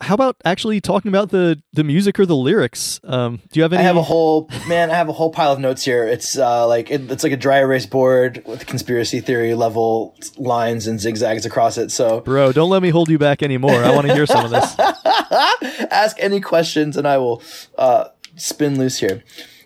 [0.02, 3.02] how about actually talking about the the music or the lyrics?
[3.04, 3.82] Um, do you have any?
[3.82, 4.92] I have a whole man.
[4.92, 6.08] I have a whole pile of notes here.
[6.08, 10.88] It's uh, like it, it's like a dry erase board with conspiracy theory level lines
[10.88, 11.92] and zigzags across it.
[11.92, 13.84] So, bro, don't let me hold you back anymore.
[13.84, 14.76] I want to hear some of this.
[15.92, 17.44] Ask any questions, and I will
[17.78, 19.24] uh, spin loose here.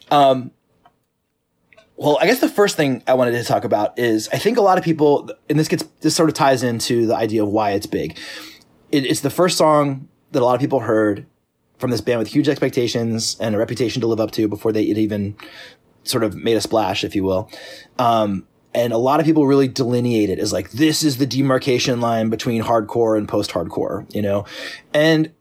[0.09, 0.51] Um,
[1.95, 4.61] well, I guess the first thing I wanted to talk about is I think a
[4.61, 7.71] lot of people, and this gets this sort of ties into the idea of why
[7.71, 8.17] it's big.
[8.91, 11.25] It, it's the first song that a lot of people heard
[11.77, 14.83] from this band with huge expectations and a reputation to live up to before they
[14.83, 15.35] even
[16.03, 17.49] sort of made a splash, if you will.
[17.97, 22.01] Um, and a lot of people really delineate it as like this is the demarcation
[22.01, 24.45] line between hardcore and post-hardcore, you know,
[24.93, 25.31] and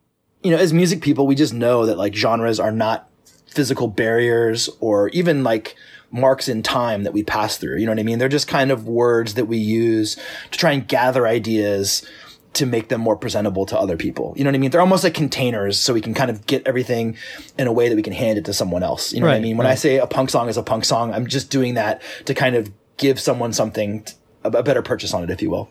[0.42, 3.08] you know, as music people, we just know that like genres are not
[3.46, 5.76] physical barriers or even like
[6.10, 7.78] marks in time that we pass through.
[7.78, 8.18] You know what I mean?
[8.18, 10.16] They're just kind of words that we use
[10.50, 12.06] to try and gather ideas
[12.54, 14.34] to make them more presentable to other people.
[14.36, 14.70] You know what I mean?
[14.70, 17.16] They're almost like containers so we can kind of get everything
[17.58, 19.12] in a way that we can hand it to someone else.
[19.12, 19.56] You know right, what I mean?
[19.56, 19.72] When right.
[19.72, 22.54] I say a punk song is a punk song, I'm just doing that to kind
[22.54, 24.06] of give someone something,
[24.44, 25.70] a better purchase on it, if you will.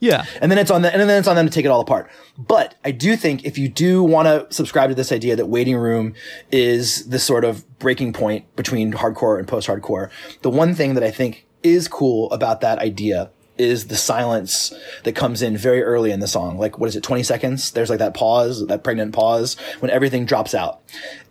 [0.00, 0.24] Yeah.
[0.40, 2.10] And then it's on the, and then it's on them to take it all apart.
[2.36, 5.76] But I do think if you do want to subscribe to this idea that waiting
[5.76, 6.14] room
[6.52, 10.10] is the sort of breaking point between hardcore and post hardcore,
[10.42, 14.72] the one thing that I think is cool about that idea is the silence
[15.04, 16.58] that comes in very early in the song.
[16.58, 17.70] Like, what is it, 20 seconds?
[17.70, 20.80] There's like that pause, that pregnant pause when everything drops out.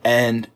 [0.03, 0.47] And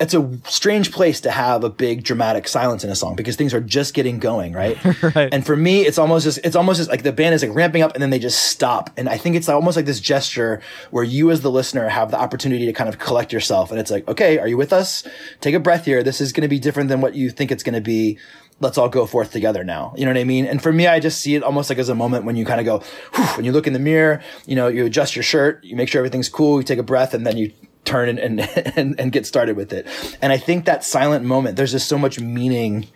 [0.00, 3.54] it's a strange place to have a big dramatic silence in a song because things
[3.54, 4.76] are just getting going, right?
[5.14, 5.32] right.
[5.32, 7.80] And for me, it's almost just it's almost just like the band is like ramping
[7.82, 8.90] up and then they just stop.
[8.96, 10.60] And I think it's almost like this gesture
[10.90, 13.90] where you as the listener have the opportunity to kind of collect yourself and it's
[13.90, 15.06] like, okay, are you with us?
[15.40, 16.02] Take a breath here.
[16.02, 18.18] This is going to be different than what you think it's going to be.
[18.60, 19.94] Let's all go forth together now.
[19.96, 20.46] You know what I mean?
[20.46, 22.60] And for me, I just see it almost like as a moment when you kind
[22.60, 22.78] of go,
[23.36, 25.98] when you look in the mirror, you know, you adjust your shirt, you make sure
[25.98, 27.52] everything's cool, you take a breath, and then you
[27.84, 28.40] turn and, and,
[28.76, 29.86] and, and get started with it.
[30.22, 32.86] And I think that silent moment, there's just so much meaning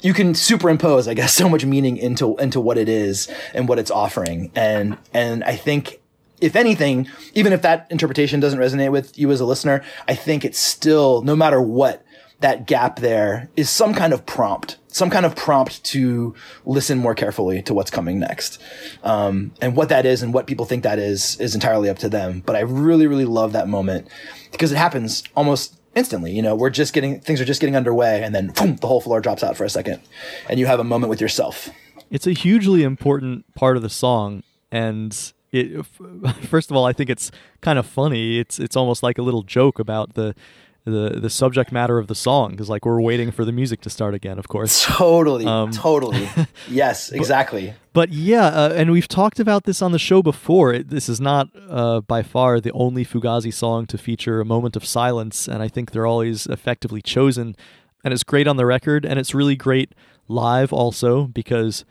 [0.00, 3.78] you can superimpose, I guess, so much meaning into into what it is and what
[3.78, 4.50] it's offering.
[4.54, 6.00] And and I think
[6.40, 10.44] if anything, even if that interpretation doesn't resonate with you as a listener, I think
[10.44, 12.04] it's still no matter what
[12.42, 17.14] that gap there is some kind of prompt, some kind of prompt to listen more
[17.14, 18.60] carefully to what's coming next.
[19.02, 22.08] Um, and what that is and what people think that is, is entirely up to
[22.08, 22.42] them.
[22.44, 24.08] But I really, really love that moment
[24.50, 26.32] because it happens almost instantly.
[26.32, 29.00] You know, we're just getting, things are just getting underway and then boom, the whole
[29.00, 30.02] floor drops out for a second
[30.48, 31.70] and you have a moment with yourself.
[32.10, 34.42] It's a hugely important part of the song.
[34.70, 35.16] And
[35.52, 35.84] it,
[36.42, 38.38] first of all, I think it's kind of funny.
[38.38, 40.34] It's, it's almost like a little joke about the,
[40.84, 43.90] the the subject matter of the song because like we're waiting for the music to
[43.90, 44.84] start again of course.
[44.96, 46.28] Totally um, totally.
[46.68, 47.74] Yes exactly.
[47.92, 50.72] but, but yeah uh, and we've talked about this on the show before.
[50.72, 54.74] It, this is not uh, by far the only fugazi song to feature a moment
[54.76, 57.56] of silence and i think they're always effectively chosen.
[58.04, 59.94] And it's great on the record and it's really great
[60.26, 61.84] live also because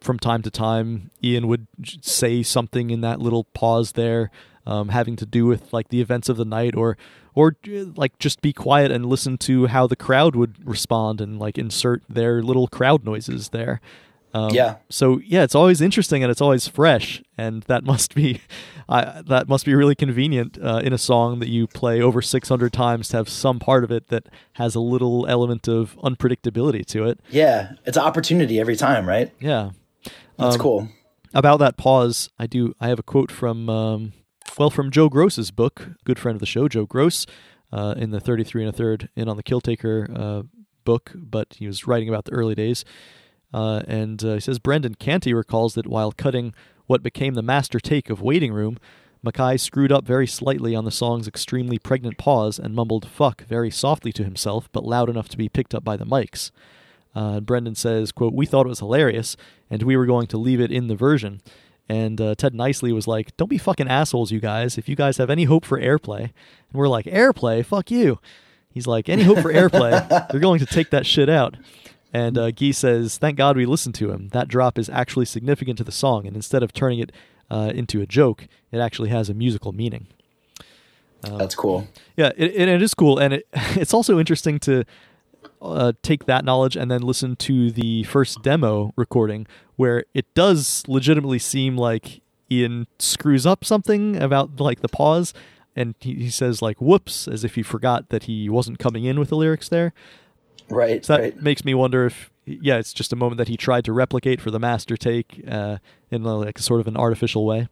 [0.00, 1.66] from time to time ian would
[2.00, 4.30] say something in that little pause there
[4.68, 6.96] um, having to do with like the events of the night or
[7.34, 7.56] or
[7.96, 12.02] like just be quiet and listen to how the crowd would respond and like insert
[12.08, 13.80] their little crowd noises there.
[14.34, 14.76] Um, yeah.
[14.90, 18.42] So yeah, it's always interesting and it's always fresh, and that must be,
[18.88, 22.72] uh, that must be really convenient uh, in a song that you play over 600
[22.72, 27.06] times to have some part of it that has a little element of unpredictability to
[27.06, 27.20] it.
[27.30, 29.32] Yeah, it's an opportunity every time, right?
[29.40, 29.70] Yeah,
[30.36, 30.88] that's um, cool.
[31.32, 32.74] About that pause, I do.
[32.80, 34.12] I have a quote from um,
[34.56, 37.26] well, from Joe Gross's book, good friend of the show, Joe Gross,
[37.72, 40.42] uh, in the 33 and a third in on the Kill Taker uh,
[40.84, 42.84] book, but he was writing about the early days.
[43.52, 46.54] Uh, and uh, he says Brendan Canty recalls that while cutting
[46.86, 48.78] what became the master take of Waiting Room,
[49.24, 53.70] MacKaye screwed up very slightly on the song's extremely pregnant pause and mumbled fuck very
[53.70, 56.50] softly to himself, but loud enough to be picked up by the mics.
[57.14, 59.36] Uh, Brendan says, quote, We thought it was hilarious,
[59.68, 61.40] and we were going to leave it in the version.
[61.88, 64.76] And uh, Ted Nicely was like, "Don't be fucking assholes, you guys.
[64.76, 66.32] If you guys have any hope for airplay," and
[66.74, 67.64] we're like, "Airplay?
[67.64, 68.18] Fuck you."
[68.70, 70.28] He's like, "Any hope for airplay?
[70.30, 71.56] They're going to take that shit out."
[72.12, 74.28] And uh, Guy says, "Thank God we listened to him.
[74.28, 77.12] That drop is actually significant to the song, and instead of turning it
[77.50, 80.08] uh, into a joke, it actually has a musical meaning."
[81.24, 81.88] Um, That's cool.
[82.16, 84.84] Yeah, it, it, it is cool, and it, it's also interesting to
[85.60, 90.82] uh, take that knowledge and then listen to the first demo recording where it does
[90.86, 95.34] legitimately seem like Ian screws up something about like the pause
[95.76, 99.18] and he, he says like whoops as if he forgot that he wasn't coming in
[99.18, 99.92] with the lyrics there
[100.70, 101.04] Right.
[101.04, 101.42] So that right.
[101.42, 104.50] makes me wonder if, yeah, it's just a moment that he tried to replicate for
[104.50, 105.78] the master take uh,
[106.10, 107.68] in like sort of an artificial way.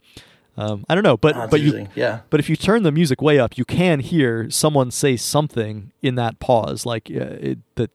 [0.58, 1.86] Um, I don't know, but Oh, but you.
[1.94, 2.20] Yeah.
[2.30, 6.14] but if you turn the music way up, you can hear someone say something in
[6.14, 7.90] that pause, like uh, it, the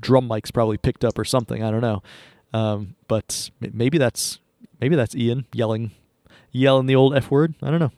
[0.00, 1.62] drum mic's probably picked up or something.
[1.62, 2.02] I don't know,
[2.52, 4.38] um, but maybe that's
[4.80, 5.92] maybe that's Ian yelling
[6.50, 7.54] yelling the old f word.
[7.62, 7.92] I don't know.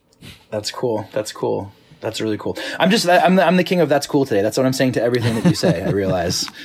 [0.49, 1.07] That's cool.
[1.11, 1.71] That's cool.
[1.99, 2.57] That's really cool.
[2.79, 4.41] I'm just I'm the, I'm the king of that's cool today.
[4.41, 5.83] That's what I'm saying to everything that you say.
[5.83, 6.49] I realize.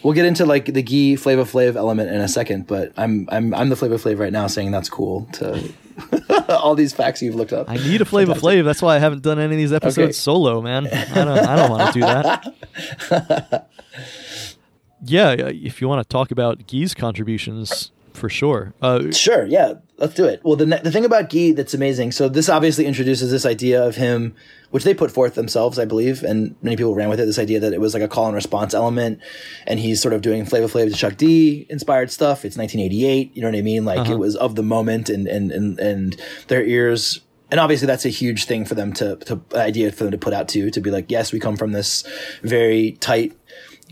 [0.00, 3.52] We'll get into like the Gee Flava Flav element in a second, but I'm I'm
[3.52, 5.60] I'm the Flava Flav right now saying that's cool to
[6.48, 7.68] all these facts you've looked up.
[7.68, 8.64] I need a Flavor Flav.
[8.64, 10.12] That's why I haven't done any of these episodes Okay.
[10.12, 10.86] solo, man.
[10.86, 13.68] I don't I don't want to do that.
[15.04, 18.74] yeah, if you want to talk about Gee's contributions, for sure.
[18.82, 20.40] Uh, Sure, yeah, let's do it.
[20.44, 22.12] Well, the the thing about Gee that's amazing.
[22.12, 24.34] So this obviously introduces this idea of him,
[24.70, 27.26] which they put forth themselves, I believe, and many people ran with it.
[27.26, 29.20] This idea that it was like a call and response element,
[29.66, 32.44] and he's sort of doing Flavor Flav to Chuck D inspired stuff.
[32.44, 33.84] It's 1988, you know what I mean?
[33.84, 34.18] Like it uh-huh.
[34.18, 37.20] was of the moment, and and and and their ears.
[37.50, 40.34] And obviously, that's a huge thing for them to, to idea for them to put
[40.34, 40.70] out too.
[40.70, 42.04] To be like, yes, we come from this
[42.42, 43.34] very tight,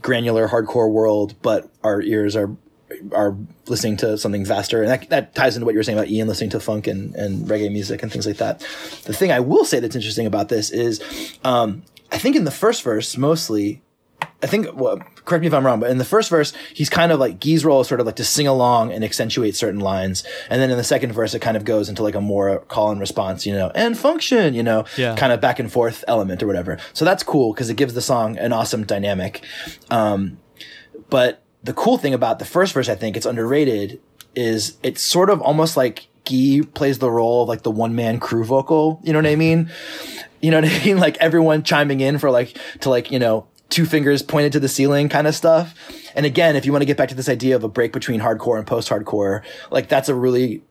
[0.02, 2.54] granular, hardcore world, but our ears are
[3.12, 4.82] are listening to something faster.
[4.82, 7.14] And that, that ties into what you were saying about Ian listening to funk and,
[7.14, 8.60] and reggae music and things like that.
[9.04, 11.00] The thing I will say that's interesting about this is,
[11.44, 13.82] um, I think in the first verse, mostly,
[14.42, 17.10] I think, well, correct me if I'm wrong, but in the first verse, he's kind
[17.10, 20.24] of like, Gee's role is sort of like to sing along and accentuate certain lines.
[20.48, 22.90] And then in the second verse, it kind of goes into like a more call
[22.92, 25.16] and response, you know, and function, you know, Yeah.
[25.16, 26.78] kind of back and forth element or whatever.
[26.92, 29.42] So that's cool because it gives the song an awesome dynamic.
[29.90, 30.38] Um,
[31.10, 34.00] but the cool thing about the first verse, I think it's underrated,
[34.34, 38.18] is it's sort of almost like Guy plays the role of like the one man
[38.18, 39.00] crew vocal.
[39.02, 39.70] You know what I mean?
[40.40, 40.98] You know what I mean?
[41.06, 44.68] Like everyone chiming in for like, to like, you know, two fingers pointed to the
[44.68, 45.74] ceiling kind of stuff.
[46.14, 48.20] And again, if you want to get back to this idea of a break between
[48.20, 50.62] hardcore and post hardcore, like that's a really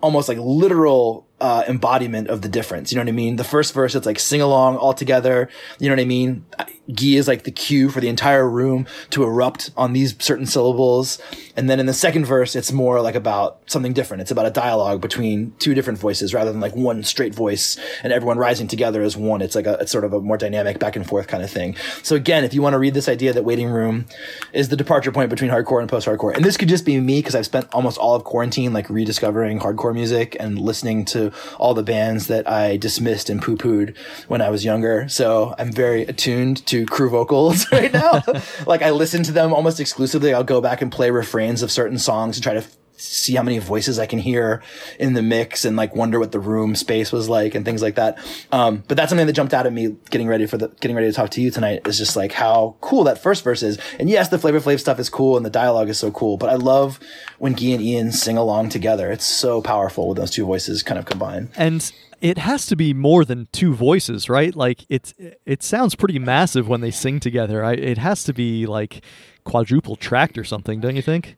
[0.00, 2.92] almost like literal uh, embodiment of the difference.
[2.92, 3.36] You know what I mean?
[3.36, 5.48] The first verse, it's like sing along all together.
[5.78, 6.44] You know what I mean?
[6.92, 11.20] Gi is like the cue for the entire room to erupt on these certain syllables.
[11.56, 14.20] And then in the second verse, it's more like about something different.
[14.20, 18.12] It's about a dialogue between two different voices rather than like one straight voice and
[18.12, 19.40] everyone rising together as one.
[19.40, 21.76] It's like a, it's sort of a more dynamic back and forth kind of thing.
[22.02, 24.06] So again, if you want to read this idea that waiting room
[24.52, 27.20] is the departure point between hardcore and post hardcore, and this could just be me
[27.20, 31.74] because I've spent almost all of quarantine like rediscovering hardcore music and listening to all
[31.74, 33.96] the bands that I dismissed and poo pooed
[34.28, 35.08] when I was younger.
[35.08, 38.22] So I'm very attuned to crew vocals right now.
[38.66, 40.34] like I listen to them almost exclusively.
[40.34, 43.42] I'll go back and play refrains of certain songs and try to f- see how
[43.42, 44.62] many voices I can hear
[45.00, 47.96] in the mix and like wonder what the room space was like and things like
[47.96, 48.18] that.
[48.52, 51.08] Um, but that's something that jumped out at me getting ready for the, getting ready
[51.08, 53.78] to talk to you tonight is just like how cool that first verse is.
[53.98, 56.48] And yes, the Flavor Flav stuff is cool and the dialogue is so cool, but
[56.50, 57.00] I love
[57.38, 59.10] when Guy and Ian sing along together.
[59.10, 61.50] It's so powerful with those two voices kind of combined.
[61.56, 61.90] and
[62.24, 64.56] it has to be more than two voices, right?
[64.56, 65.12] Like it's
[65.44, 67.62] it sounds pretty massive when they sing together.
[67.62, 69.04] I, it has to be like
[69.44, 71.36] quadruple tracked or something, don't you think?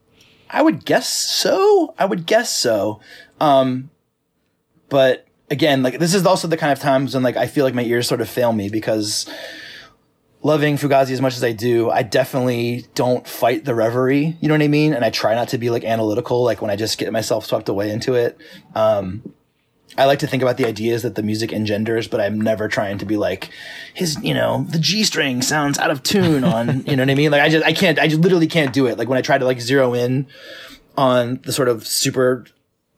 [0.48, 1.92] I would guess so.
[1.98, 3.00] I would guess so.
[3.40, 3.90] Um,
[4.88, 7.74] but again, like this is also the kind of times when like I feel like
[7.74, 9.28] my ears sort of fail me because
[10.44, 14.36] loving Fugazi as much as I do, I definitely don't fight the reverie.
[14.40, 14.94] You know what I mean?
[14.94, 17.68] And I try not to be like analytical, like when I just get myself swept
[17.68, 18.38] away into it.
[18.76, 19.32] Um,
[19.98, 22.98] I like to think about the ideas that the music engenders, but I'm never trying
[22.98, 23.50] to be like
[23.94, 27.14] his, you know, the G string sounds out of tune on, you know what I
[27.14, 27.30] mean?
[27.30, 28.98] Like I just, I can't, I just literally can't do it.
[28.98, 30.26] Like when I try to like zero in
[30.96, 32.44] on the sort of super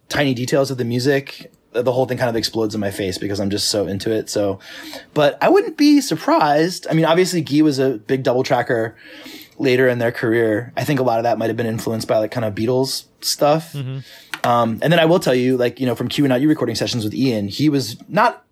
[0.08, 3.18] tiny details of the music, uh, the whole thing kind of explodes in my face
[3.18, 4.28] because I'm just so into it.
[4.30, 4.58] So,
[5.14, 6.86] but I wouldn't be surprised.
[6.90, 8.96] I mean, obviously Guy was a big double tracker
[9.58, 10.72] later in their career.
[10.76, 13.04] I think a lot of that might have been influenced by like kind of Beatles
[13.20, 13.72] stuff.
[13.72, 13.98] Mm-hmm.
[14.48, 16.74] Um, and then I will tell you, like, you know, from Q and You recording
[16.74, 18.46] sessions with Ian, he was not,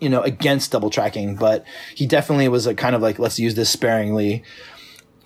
[0.00, 3.54] you know, against double tracking, but he definitely was a kind of like, let's use
[3.54, 4.42] this sparingly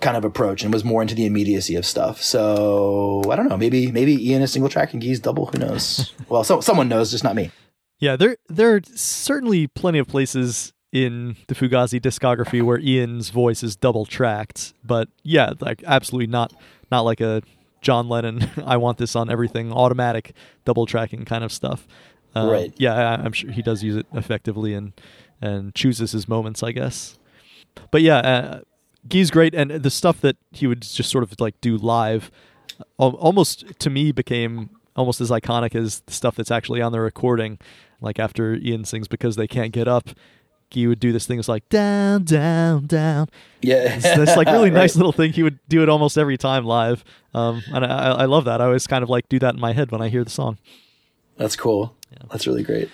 [0.01, 2.21] kind of approach and was more into the immediacy of stuff.
[2.21, 5.45] So I don't know, maybe, maybe Ian is single track and Guy's double.
[5.45, 6.13] Who knows?
[6.29, 7.49] well, so, someone knows, just not me.
[7.99, 13.63] Yeah, there there are certainly plenty of places in the Fugazi discography where Ian's voice
[13.63, 16.53] is double tracked, but yeah, like absolutely not
[16.91, 17.41] not like a
[17.81, 20.33] John Lennon I want this on everything automatic
[20.65, 21.87] double tracking kind of stuff.
[22.35, 22.73] Uh, Right.
[22.77, 24.93] Yeah, I, I'm sure he does use it effectively and
[25.41, 27.19] and chooses his moments, I guess.
[27.91, 28.61] But yeah, uh,
[29.07, 32.31] Guy's great, and the stuff that he would just sort of like do live,
[32.97, 37.59] almost to me became almost as iconic as the stuff that's actually on the recording.
[38.01, 40.09] Like after Ian sings because they can't get up,
[40.69, 41.39] he would do this thing.
[41.39, 43.27] It's like down, down, down.
[43.61, 44.73] Yeah, It's this like really Right.
[44.81, 45.33] nice little thing.
[45.33, 47.03] He would do it almost every time live,
[47.33, 48.61] um, and I, I love that.
[48.61, 50.57] I always kind of like do that in my head when I hear the song.
[51.37, 51.95] That's cool.
[52.31, 52.89] That's really great.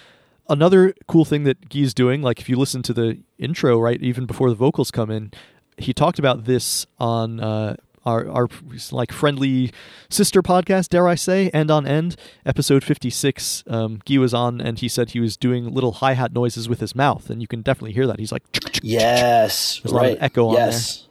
[0.50, 4.26] Another cool thing that Guy's doing, like if you listen to the intro, right, even
[4.26, 5.32] before the vocals come in,
[5.78, 8.48] he talked about this on uh, our our
[8.92, 9.72] like friendly
[10.10, 13.64] sister podcast, dare I say, End On End episode fifty six.
[13.68, 16.80] Um, Guy was on, and he said he was doing little hi hat noises with
[16.80, 18.20] his mouth, and you can definitely hear that.
[18.20, 18.44] He's like,
[18.82, 20.18] Yes, There's a lot of right.
[20.22, 21.08] echo on yes.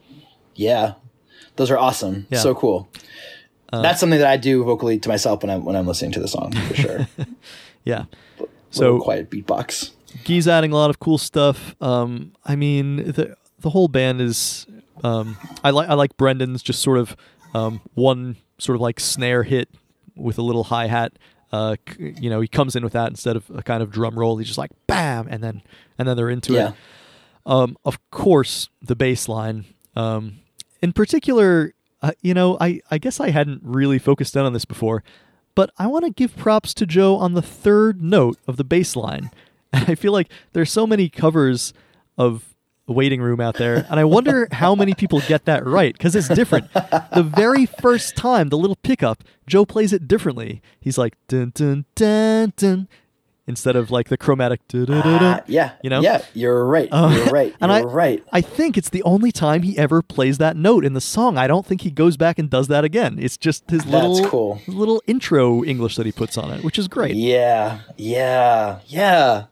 [0.55, 0.93] Yeah,
[1.55, 2.27] those are awesome.
[2.29, 2.39] Yeah.
[2.39, 2.89] Uh, So cool.
[3.71, 6.27] That's something that I do vocally to myself when I'm when I'm listening to the
[6.27, 7.07] song for sure.
[7.83, 8.05] yeah.
[8.37, 9.91] so So quiet beatbox.
[10.25, 11.75] Guy's adding a lot of cool stuff.
[11.81, 14.67] Um, I mean, the the whole band is.
[15.03, 17.15] Um, I like I like Brendan's just sort of
[17.53, 19.69] um, one sort of like snare hit
[20.15, 21.13] with a little hi hat.
[21.51, 24.17] Uh, c- you know, he comes in with that instead of a kind of drum
[24.17, 24.37] roll.
[24.37, 25.61] He's just like bam, and then
[25.97, 26.69] and then they're into Yeah.
[26.69, 26.73] it.
[27.45, 29.65] Um, of course, the bass line.
[29.95, 30.39] Um,
[30.81, 34.65] in particular, uh, you know, I, I guess I hadn't really focused in on this
[34.65, 35.03] before,
[35.55, 38.95] but I want to give props to Joe on the third note of the bass
[38.95, 39.29] line.
[39.73, 41.73] And I feel like there's so many covers
[42.17, 42.52] of
[42.87, 46.27] Waiting Room out there, and I wonder how many people get that right because it's
[46.27, 46.71] different.
[46.73, 50.61] the very first time, the little pickup, Joe plays it differently.
[50.81, 52.87] He's like dun dun dun dun
[53.47, 54.61] instead of like the chromatic.
[54.73, 56.01] Ah, yeah, You know?
[56.01, 56.87] Yeah, you're right.
[56.91, 57.53] Uh, you're right.
[57.61, 58.23] You're I- right.
[58.33, 61.37] I think it's the only time he ever plays that note in the song.
[61.37, 63.17] I don't think he goes back and does that again.
[63.19, 64.55] It's just his That's little cool.
[64.55, 67.15] his little intro English that he puts on it, which is great.
[67.15, 69.45] Yeah, yeah, yeah.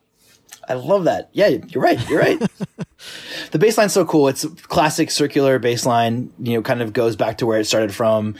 [0.68, 1.30] I love that.
[1.34, 2.10] Yeah, you're right.
[2.10, 2.40] You're right.
[3.52, 4.28] the bass line's so cool.
[4.28, 7.94] It's classic circular bass line, you know, kind of goes back to where it started
[7.94, 8.36] from.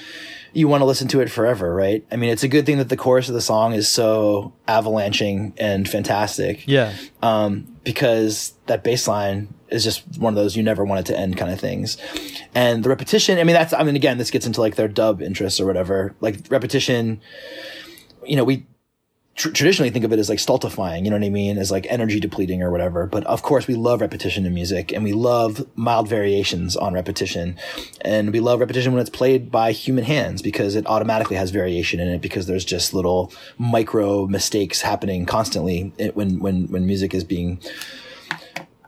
[0.54, 2.06] You want to listen to it forever, right?
[2.12, 5.54] I mean, it's a good thing that the chorus of the song is so avalanching
[5.58, 6.68] and fantastic.
[6.68, 6.94] Yeah.
[7.22, 11.18] um, because that bass line is just one of those you never want it to
[11.18, 11.98] end kind of things.
[12.54, 15.22] And the repetition, I mean, that's, I mean, again, this gets into like their dub
[15.22, 16.14] interests or whatever.
[16.20, 17.22] Like repetition,
[18.26, 18.66] you know, we
[19.36, 21.58] tr- traditionally think of it as like stultifying, you know what I mean?
[21.58, 23.08] As like energy depleting or whatever.
[23.08, 27.58] But of course, we love repetition in music and we love mild variations on repetition.
[28.02, 32.00] And we love repetition when it's played by human hands because it automatically has variation
[32.00, 37.14] in it because there's just little micro mistakes happening constantly eh, when, when, when music
[37.14, 37.60] is being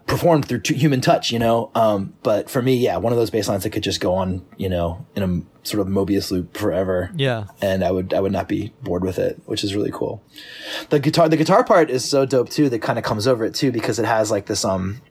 [0.07, 1.71] performed through t- human touch, you know.
[1.75, 4.45] Um, but for me, yeah, one of those bass lines that could just go on,
[4.57, 7.11] you know, in a sort of Mobius loop forever.
[7.15, 7.45] Yeah.
[7.61, 10.23] And I would I would not be bored with it, which is really cool.
[10.89, 13.55] The guitar the guitar part is so dope too that kind of comes over it
[13.55, 15.01] too because it has like this um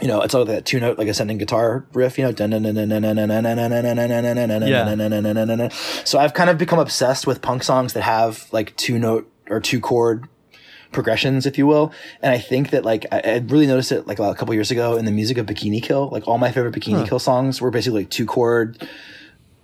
[0.00, 2.32] you know, it's all that two note like ascending guitar riff, you know.
[6.04, 9.60] So I've kind of become obsessed with punk songs that have like two note or
[9.60, 10.28] two chord
[10.92, 11.92] progressions, if you will.
[12.22, 14.96] And I think that like I, I really noticed it like a couple years ago
[14.96, 16.08] in the music of Bikini Kill.
[16.08, 18.88] Like all my favorite Bikini Kill songs were basically like two chord,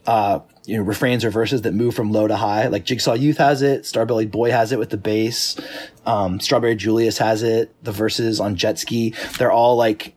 [0.07, 2.66] uh, you know, refrains or verses that move from low to high.
[2.68, 5.61] Like Jigsaw Youth has it, Starbellied Boy has it with the bass,
[6.07, 7.75] um, Strawberry Julius has it.
[7.85, 10.14] The verses on Jet Ski, they're all like,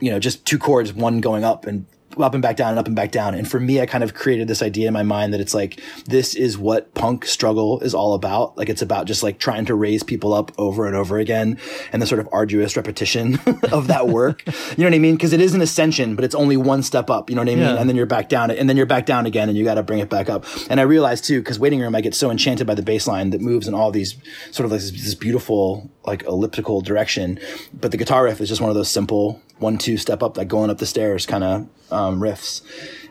[0.00, 1.86] you know, just two chords, one going up and
[2.18, 3.34] up and back down and up and back down.
[3.34, 5.80] And for me, I kind of created this idea in my mind that it's like,
[6.06, 8.56] this is what punk struggle is all about.
[8.56, 11.58] Like it's about just like trying to raise people up over and over again
[11.92, 13.38] and the sort of arduous repetition
[13.72, 14.46] of that work.
[14.46, 15.16] you know what I mean?
[15.18, 17.30] Cause it is an ascension, but it's only one step up.
[17.30, 17.64] You know what I mean?
[17.64, 17.76] Yeah.
[17.76, 19.82] And then you're back down and then you're back down again and you got to
[19.82, 20.44] bring it back up.
[20.68, 23.30] And I realized too, cause waiting room, I get so enchanted by the bass line
[23.30, 24.16] that moves in all these
[24.50, 27.38] sort of like this, this beautiful, like elliptical direction.
[27.72, 30.48] But the guitar riff is just one of those simple one, two step up, like
[30.48, 32.62] going up the stairs kind of, um, riffs.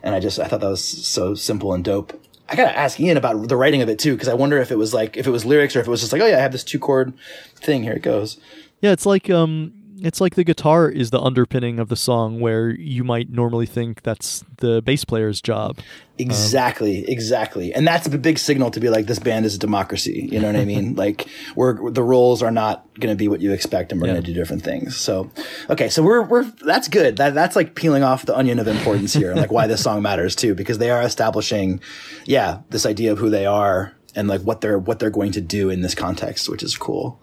[0.01, 2.19] And I just, I thought that was so simple and dope.
[2.49, 4.77] I gotta ask Ian about the writing of it too, because I wonder if it
[4.77, 6.41] was like, if it was lyrics or if it was just like, oh yeah, I
[6.41, 7.13] have this two chord
[7.55, 7.83] thing.
[7.83, 8.37] Here it goes.
[8.81, 12.69] Yeah, it's like um it's like the guitar is the underpinning of the song where
[12.69, 15.77] you might normally think that's the bass player's job.
[15.79, 15.83] Um,
[16.19, 17.73] exactly, exactly.
[17.73, 20.29] And that's a big signal to be like, this band is a democracy.
[20.31, 20.95] You know what I mean?
[20.97, 24.13] like, we're, the roles are not going to be what you expect and we're Yeah.
[24.13, 24.95] going to do different things.
[24.97, 25.31] So,
[25.69, 25.89] okay.
[25.89, 27.17] So we're, we're, that's good.
[27.17, 30.01] That, that's like peeling off the onion of importance here and like why this song
[30.01, 31.79] matters too, because they are establishing,
[32.25, 35.41] yeah, this idea of who they are and like what they're, what they're going to
[35.41, 37.19] do in this context, which is cool.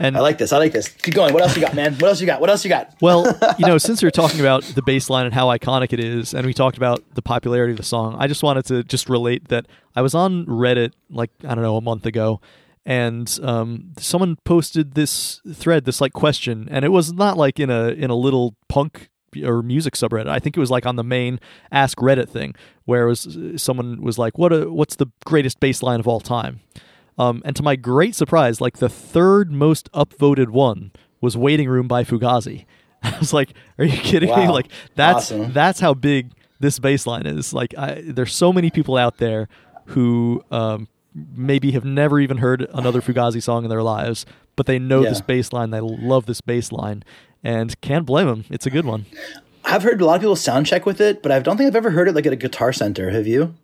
[0.00, 0.52] And I like this.
[0.52, 0.88] I like this.
[0.88, 1.34] Keep going.
[1.34, 1.92] What else you got, man?
[1.94, 2.40] What else you got?
[2.40, 2.96] What else you got?
[3.02, 3.26] well,
[3.58, 6.46] you know, since we're talking about the bass line and how iconic it is, and
[6.46, 9.66] we talked about the popularity of the song, I just wanted to just relate that
[9.94, 12.40] I was on Reddit like I don't know a month ago,
[12.86, 17.68] and um, someone posted this thread, this like question, and it was not like in
[17.68, 19.10] a in a little punk
[19.44, 20.28] or music subreddit.
[20.28, 21.40] I think it was like on the main
[21.70, 22.54] Ask Reddit thing,
[22.86, 26.20] where it was someone was like, "What a, what's the greatest bass line of all
[26.20, 26.60] time?"
[27.20, 30.90] Um, and to my great surprise, like the third most upvoted one
[31.20, 32.64] was "Waiting Room" by Fugazi.
[33.02, 35.52] I was like, "Are you kidding me?" Like that's Awesome.
[35.52, 37.52] that's how big this baseline is.
[37.52, 39.48] Like, I, there's so many people out there
[39.86, 40.88] who um,
[41.34, 44.24] maybe have never even heard another Fugazi song in their lives,
[44.56, 45.08] but they know Yeah.
[45.10, 45.70] this baseline.
[45.72, 47.02] They love this baseline,
[47.44, 48.44] and can't blame them.
[48.50, 49.06] It's a good one.
[49.64, 51.76] I've heard a lot of people sound check with it, but I don't think I've
[51.76, 53.10] ever heard it like at a guitar center.
[53.10, 53.54] Have you?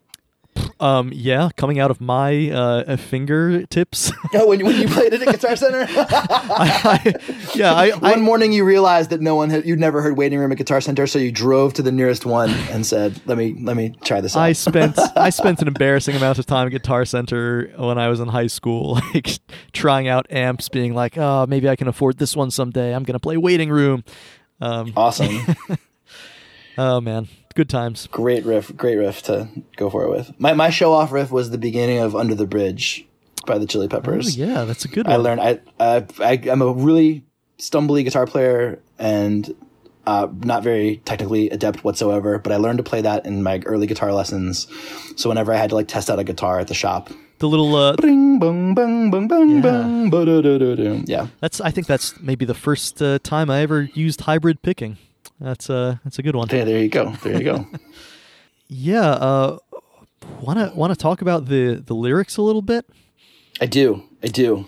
[0.79, 4.13] Um, yeah, coming out of my uh, fingertips.
[4.35, 5.87] Oh, when, when you played it at Guitar Center?
[5.89, 7.15] I,
[7.55, 10.39] yeah, I, I one morning you realized that no one had, you'd never heard Waiting
[10.39, 13.57] Room at Guitar Center, so you drove to the nearest one and said, "Let me
[13.61, 16.73] let me try this out." I spent I spent an embarrassing amount of time at
[16.73, 19.39] Guitar Center when I was in high school, like
[19.73, 22.95] trying out amps, being like, "Oh, maybe I can afford this one someday.
[22.95, 24.05] I'm gonna play Waiting Room."
[24.61, 25.39] Um, awesome,
[26.79, 28.07] oh man, good times.
[28.13, 30.33] great riff, great riff to go for it with.
[30.39, 33.05] My my show off riff was the beginning of Under the Bridge
[33.47, 34.37] by the Chili Oh, Peppers.
[34.37, 35.23] yeah, that's a good I one.
[35.23, 37.25] learned I, I, I I'm a really
[37.59, 39.53] stumbly guitar player and
[40.07, 43.87] uh, not very technically adept whatsoever, but I learned to play that in my early
[43.89, 44.69] guitar lessons.
[45.17, 47.75] So whenever I had to like test out a guitar at the shop, the little
[47.75, 49.29] uh, bing, bong, bong, bong,
[49.61, 54.21] bong, bong, yeah, that's I think that's maybe the first uh, time I ever used
[54.23, 54.97] hybrid picking.
[55.41, 56.49] That's uh that's a good one.
[56.49, 57.67] Okay, there you go, there you go.
[58.69, 59.59] Yeah, uh,
[60.41, 62.85] wanna wanna talk about the the lyrics a little bit?
[63.61, 64.67] I do, I do.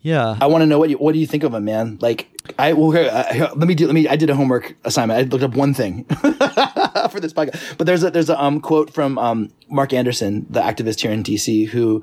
[0.00, 1.96] Yeah, I want to know what you what do you think of him, man?
[2.00, 3.86] Like, I well, here, uh, here, let me do.
[3.86, 4.06] Let me.
[4.06, 5.18] I did a homework assignment.
[5.18, 6.04] I looked up one thing
[7.10, 10.60] for this podcast, but there's a there's a um, quote from um, Mark Andersen, the
[10.60, 12.02] activist here in DC, who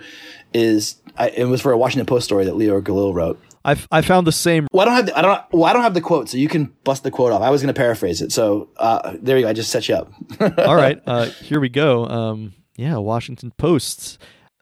[0.54, 0.96] is.
[1.18, 3.40] I, it was for a Washington Post story that Leo Galil wrote.
[3.64, 5.84] I I found the same Well, I don't have the, I don't well I don't
[5.84, 7.42] have the quote, so you can bust the quote off.
[7.42, 9.50] I was going to paraphrase it, so uh, there you go.
[9.50, 10.12] I just set you up.
[10.60, 12.06] All right, uh, here we go.
[12.08, 14.18] Um, yeah, Washington Post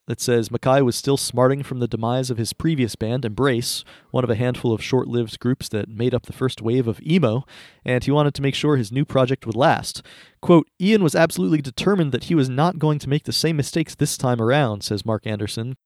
[0.10, 4.24] that says MacKaye was still smarting from the demise of his previous band, Embrace, one
[4.24, 7.46] of a handful of short lived groups that made up the first wave of emo,
[7.86, 10.02] and he wanted to make sure his new project would last.
[10.42, 13.94] Quote, Ian was absolutely determined that he was not going to make the same mistakes
[13.94, 15.78] this time around, says Mark Andersen.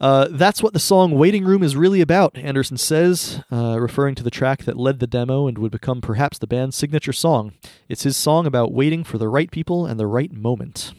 [0.00, 4.22] Uh, that's what the song Waiting Room is really about, Andersen says, uh, referring to
[4.22, 7.52] the track that led the demo and would become perhaps the band's signature song.
[7.88, 10.92] It's his song about waiting for the right people and the right moment.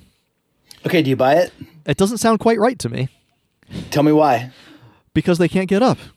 [0.85, 1.53] okay, do you buy it?
[1.85, 3.07] It doesn't sound quite right to me
[3.89, 4.51] Tell me why.
[5.13, 5.97] because they can't get up.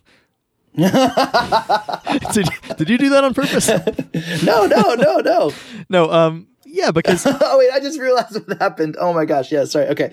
[0.76, 3.68] did, did you do that on purpose?
[4.44, 5.52] No, no, no, no.
[5.88, 8.96] No, um, yeah, because uh, oh wait, I just realized what happened.
[8.98, 9.86] Oh my gosh, yeah, sorry.
[9.88, 10.12] Okay.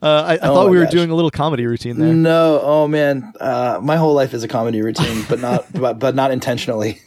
[0.00, 0.92] I, I Oh thought we were gosh.
[0.92, 2.14] doing a little comedy routine there.
[2.14, 6.14] No, oh man, uh, my whole life is a comedy routine, but not but, but
[6.14, 7.00] not intentionally.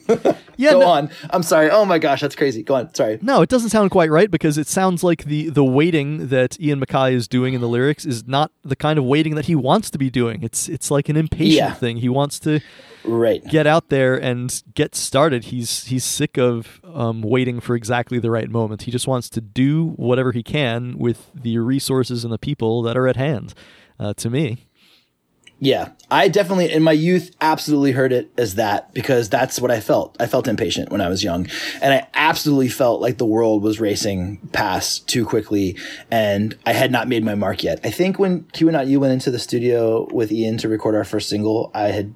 [0.57, 1.09] Yeah, Go no- on.
[1.31, 1.69] I'm sorry.
[1.71, 2.61] Oh my gosh, that's crazy.
[2.63, 2.93] Go on.
[2.93, 3.17] Sorry.
[3.21, 6.79] No, it doesn't sound quite right because it sounds like the the waiting that Ian
[6.85, 9.89] MacKaye is doing in the lyrics is not the kind of waiting that he wants
[9.91, 10.43] to be doing.
[10.43, 11.73] It's it's like an impatient Yeah.
[11.73, 11.97] thing.
[11.97, 12.59] He wants to
[13.03, 13.43] Right.
[13.47, 15.45] get out there and get started.
[15.45, 18.83] He's he's sick of um, waiting for exactly the right moment.
[18.83, 22.95] He just wants to do whatever he can with the resources and the people that
[22.97, 23.53] are at hand.
[23.99, 24.65] Uh, to me,
[25.59, 29.79] Yeah, I definitely in my youth absolutely heard it as that because that's what I
[29.79, 30.17] felt.
[30.19, 31.47] I felt impatient when I was young,
[31.83, 35.77] and I absolutely felt like the world was racing past too quickly,
[36.09, 37.79] and I had not made my mark yet.
[37.83, 41.03] I think when Q and You went into the studio with Ian to record our
[41.03, 42.15] first single, I had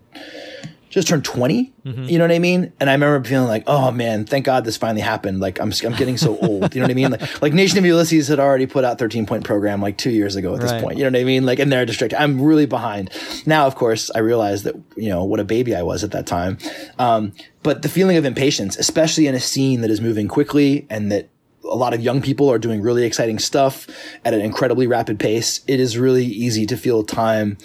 [0.96, 2.74] just turned 20 you know what i mean?
[2.80, 5.40] And i remember feeling like oh man thank god this finally happened.
[5.40, 7.12] Like i'm, I'm getting so old you know what i mean?
[7.12, 10.36] Like, like nation of ulysses had already put out 13 point program like two years
[10.36, 10.82] ago at this Right.
[10.82, 11.46] point you know what i mean?
[11.46, 13.12] Like in their district i'm really behind.
[13.46, 16.26] Now of course i realize that you know what a baby i was at that
[16.26, 16.58] time.
[16.98, 21.12] Um, but the feeling of impatience especially in a scene that is moving quickly and
[21.12, 21.30] that
[21.64, 23.88] a lot of young people are doing really exciting stuff
[24.24, 27.58] at an incredibly rapid pace it is really easy to feel time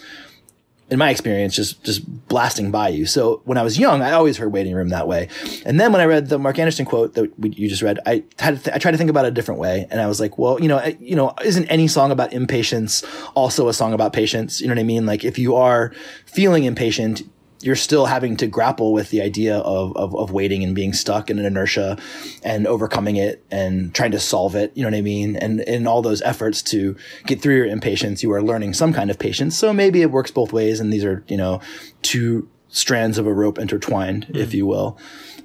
[0.91, 3.07] in my experience, just just blasting by you.
[3.07, 5.28] So when I was young, I always heard waiting room that way.
[5.64, 8.24] And then when I read the Mark Andersen quote that we, you just read, I
[8.38, 10.38] had th- I tried to think about it a different way, and I was like,
[10.38, 14.12] well, you know, I, you know, isn't any song about impatience also a song about
[14.12, 14.61] patience?
[14.61, 15.07] You know what I mean?
[15.07, 15.93] Like if you are
[16.26, 17.22] feeling impatient.
[17.62, 21.28] You're still having to grapple with the idea of, of, of waiting and being stuck
[21.28, 21.98] in an inertia
[22.42, 24.72] and overcoming it and trying to solve it.
[24.74, 25.36] You know what I mean?
[25.36, 26.96] And in all those efforts to
[27.26, 29.58] get through your impatience, you are learning some kind of patience.
[29.58, 30.80] So maybe it works both ways.
[30.80, 31.61] And these are, you know,
[32.00, 34.98] two strands of a rope intertwined, if you will.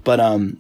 [0.04, 0.60] But, um,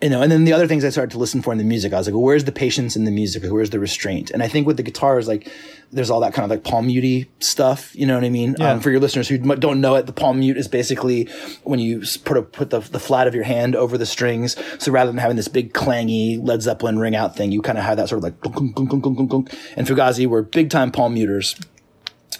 [0.00, 1.92] you know, and then the other things I started to listen for in the music,
[1.92, 3.42] I was like, well, where's the patience in the music?
[3.44, 4.30] Where's the restraint?
[4.30, 5.50] And I think with the guitars, like,
[5.90, 7.96] there's all that kind of like palm muty stuff.
[7.96, 8.54] You know what I mean?
[8.58, 8.72] Yeah.
[8.72, 11.24] Um, for your listeners who don't know it, the palm mute is basically
[11.64, 14.56] when you put a, put the, the flat of your hand over the strings.
[14.78, 17.84] So rather than having this big clangy Led Zeppelin ring out thing, you kind of
[17.84, 18.40] have that sort of like
[19.76, 21.56] and Fugazi were big time palm muters.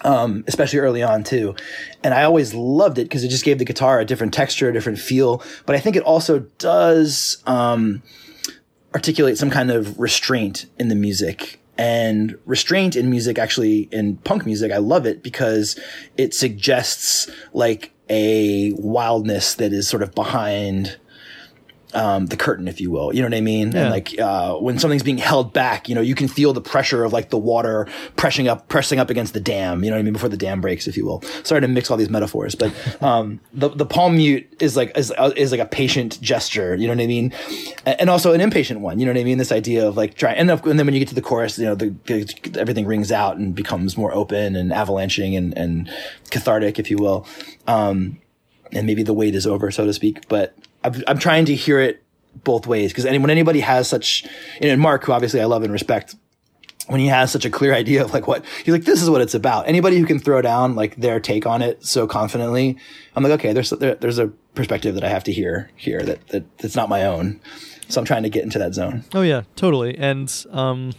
[0.04, 1.54] Um, especially early on too.
[2.02, 4.72] And I always loved it because it just gave the guitar a different texture, a
[4.72, 5.42] different feel.
[5.66, 8.02] But I think it also does um,
[8.94, 11.60] articulate some kind of restraint in the music.
[11.76, 15.78] And restraint in music, actually in punk music, I love it because
[16.16, 20.96] it suggests like a wildness that is sort of behind
[21.94, 23.14] um, the curtain, if you will.
[23.14, 23.72] You know what I mean?
[23.72, 23.82] Yeah.
[23.82, 27.04] And like uh, when something's being held back, you know, you can feel the pressure
[27.04, 27.86] of like the water
[28.16, 29.82] pressing up, pressing up against the dam.
[29.84, 30.12] You know what I mean?
[30.12, 31.22] Before the dam breaks, if you will.
[31.44, 32.72] Sorry to mix all these metaphors, but
[33.02, 36.74] um, the the palm mute is like is, uh, is like a patient gesture.
[36.74, 37.32] You know what I mean?
[37.86, 38.98] And also an impatient one.
[38.98, 39.38] You know what I mean?
[39.38, 41.64] This idea of like trying, and, and then when you get to the chorus, you
[41.64, 45.90] know, the, the everything rings out and becomes more open and avalanching and and
[46.30, 47.26] cathartic, if you will.
[47.66, 48.18] Um,
[48.72, 50.28] and maybe the wait is over, so to speak.
[50.28, 50.54] But
[50.84, 52.02] I'm, I'm trying to hear it
[52.44, 54.26] both ways because any, when anybody has such,
[54.60, 56.14] and Mark, who obviously I love and respect,
[56.86, 59.20] when he has such a clear idea of like what he's like, this is what
[59.20, 59.68] it's about.
[59.68, 62.76] Anybody who can throw down like their take on it so confidently,
[63.14, 66.26] I'm like, okay, there's there, there's a perspective that I have to hear here that
[66.28, 67.40] that that's not my own.
[67.88, 69.04] So I'm trying to get into that zone.
[69.14, 69.96] Oh yeah, totally.
[69.96, 70.92] And um,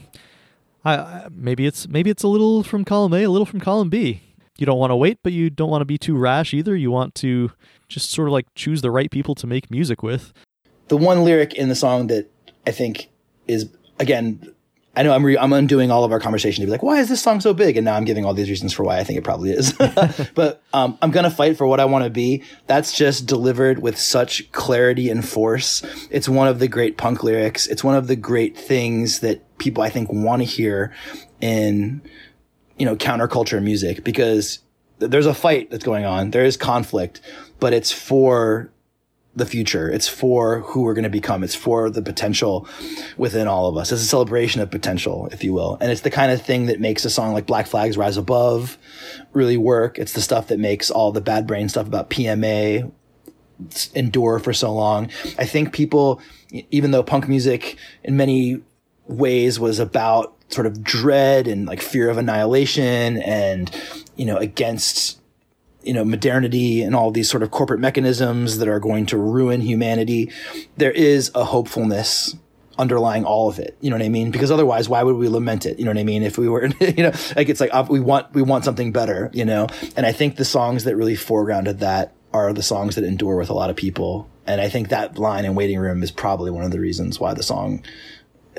[0.83, 3.89] I, I maybe it's maybe it's a little from column A, a little from column
[3.89, 4.21] B.
[4.59, 6.75] You don't want to wait, but you don't want to be too rash either.
[6.75, 7.51] You want to
[7.87, 10.33] just sort of like choose the right people to make music with.
[10.89, 12.29] the one lyric in the song that
[12.67, 13.09] I think
[13.47, 14.53] is again,
[14.95, 17.07] I know I'm re- I'm undoing all of our conversation to be like, why is
[17.07, 17.77] this song so big?
[17.77, 19.71] And now I'm giving all these reasons for why I think it probably is.
[20.35, 22.43] but um, I'm gonna fight for what I want to be.
[22.67, 25.83] That's just delivered with such clarity and force.
[26.09, 27.65] It's one of the great punk lyrics.
[27.67, 30.93] It's one of the great things that people I think want to hear
[31.39, 32.01] in
[32.79, 34.59] you know counterculture music because
[34.97, 36.31] there's a fight that's going on.
[36.31, 37.21] There is conflict,
[37.59, 38.71] but it's for
[39.35, 39.89] the future.
[39.89, 41.43] It's for who we're going to become.
[41.43, 42.67] It's for the potential
[43.17, 43.91] within all of us.
[43.91, 45.77] It's a celebration of potential, if you will.
[45.79, 48.77] And it's the kind of thing that makes a song like Black Flags Rise Above
[49.31, 49.97] really work.
[49.99, 52.91] It's the stuff that makes all the bad brain stuff about PMA
[53.93, 55.09] endure for so long.
[55.37, 56.21] I think people,
[56.71, 58.61] even though punk music in many
[59.07, 63.71] ways was about sort of dread and like fear of annihilation and,
[64.15, 65.19] you know, against
[65.81, 69.61] you know, modernity and all these sort of corporate mechanisms that are going to ruin
[69.61, 70.29] humanity,
[70.75, 72.35] there is a hopefulness
[72.77, 73.77] underlying all of it.
[73.81, 74.31] You know what I mean?
[74.31, 75.79] Because otherwise, why would we lament it?
[75.79, 76.23] You know what I mean?
[76.23, 79.29] If we were, you know, like it's like uh, we want we want something better.
[79.33, 83.03] You know, and I think the songs that really foregrounded that are the songs that
[83.03, 84.29] endure with a lot of people.
[84.45, 87.33] And I think that line in Waiting Room is probably one of the reasons why
[87.33, 87.83] the song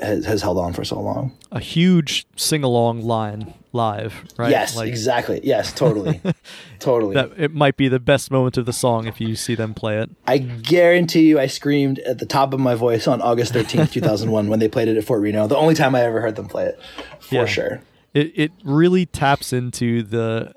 [0.01, 1.31] has, has held on for so long.
[1.51, 4.49] A huge sing along line live, right?
[4.51, 5.39] Yes, Like, exactly.
[5.43, 6.21] Yes, totally,
[6.79, 7.13] totally.
[7.15, 9.97] That it might be the best moment of the song if you see them play
[9.99, 10.09] it.
[10.27, 14.47] I guarantee you, I screamed at the top of my voice on August 13th, 2001,
[14.49, 15.47] when they played it at Fort Reno.
[15.47, 16.79] The only time I ever heard them play it,
[17.19, 17.45] for Yeah.
[17.45, 17.81] sure.
[18.13, 20.53] It it really taps into the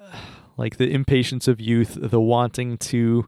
[0.57, 3.27] like the impatience of youth, the wanting to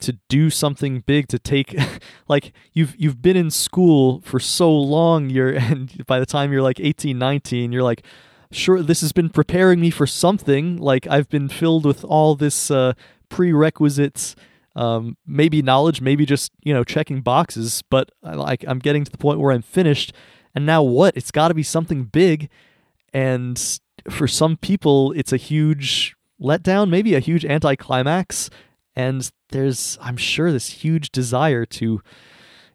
[0.00, 1.74] to do something big to take
[2.28, 6.62] like you've you've been in school for so long you're and by the time you're
[6.62, 8.02] like 18 19 you're like
[8.50, 10.76] sure this has been preparing me for something.
[10.76, 12.94] Like I've been filled with all this uh
[13.28, 14.36] prerequisites
[14.76, 19.10] um maybe knowledge maybe just you know checking boxes but I like I'm getting to
[19.10, 20.12] the point where I'm finished
[20.54, 21.16] and now what?
[21.16, 22.48] It's got to be something big
[23.12, 23.80] and
[24.10, 28.50] for some people it's a huge letdown maybe a huge anticlimax
[28.96, 32.00] and there's i'm sure this huge desire to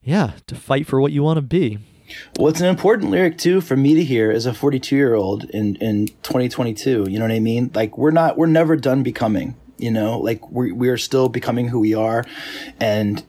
[0.01, 1.79] yeah to fight for what you want to be
[2.37, 5.45] Well, it's an important lyric too for me to hear as a 42 year old
[5.45, 7.05] in in 2022.
[7.09, 7.71] You know what I mean?
[7.73, 9.55] Like we're not we're never done becoming.
[9.77, 12.25] You know, like we we are still becoming who we are,
[12.79, 13.23] and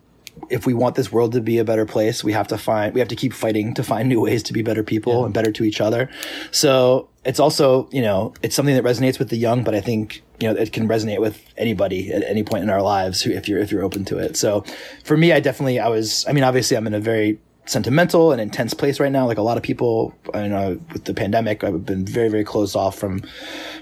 [0.51, 3.01] if we want this world to be a better place, we have to find we
[3.01, 5.65] have to keep fighting to find new ways to be better people and better to
[5.65, 6.11] each other.
[6.51, 10.23] So it's also you know it's something that resonates with the young, but I think
[10.41, 13.49] you know it can resonate with anybody at any point in our lives who, if
[13.49, 14.37] you're if you're open to it.
[14.37, 14.65] So
[15.05, 18.41] for me, I definitely I was I mean obviously I'm in a very sentimental and
[18.41, 19.27] intense place right now.
[19.27, 22.75] Like a lot of people, I know with the pandemic, I've been very, very closed
[22.77, 23.21] off from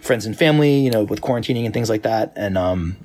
[0.03, 2.33] friends and family, you know, with quarantining and things like that.
[2.37, 2.97] And, um,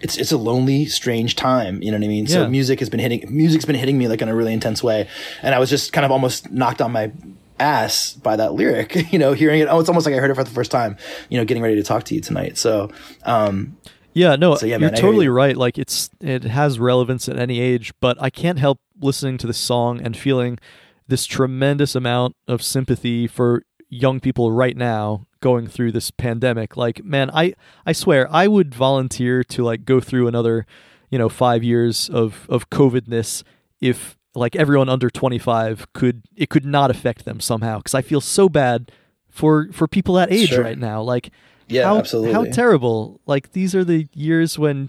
[0.00, 1.82] it's, it's a lonely, strange time.
[1.82, 2.26] You know what I mean?
[2.26, 5.06] So music has been hitting, music's been hitting me like in a really intense way.
[5.42, 7.12] And I was just kind of almost knocked on my
[7.60, 9.68] ass by that lyric, you know, hearing it.
[9.70, 10.96] Oh, it's almost like I heard it for the first time,
[11.28, 12.56] you know, getting ready to talk to you tonight.
[12.58, 12.90] So,
[13.24, 13.76] um,
[14.12, 15.30] yeah no So, yeah, man, you're man, I hear totally you.
[15.32, 19.46] right like it's it has relevance at any age but i can't help listening to
[19.46, 20.58] the song and feeling
[21.06, 27.04] this tremendous amount of sympathy for young people right now going through this pandemic like
[27.04, 27.54] man i
[27.86, 30.66] i swear i would volunteer to like go through another
[31.08, 33.44] you know 5 years of of covidness
[33.80, 38.20] if like everyone under 25 could it could not affect them somehow cuz i feel
[38.20, 38.92] so bad
[39.28, 40.62] for for people that age Sure.
[40.62, 41.30] right now like
[41.68, 42.32] Yeah, how, absolutely.
[42.32, 43.20] How terrible!
[43.26, 44.88] Like these are the years when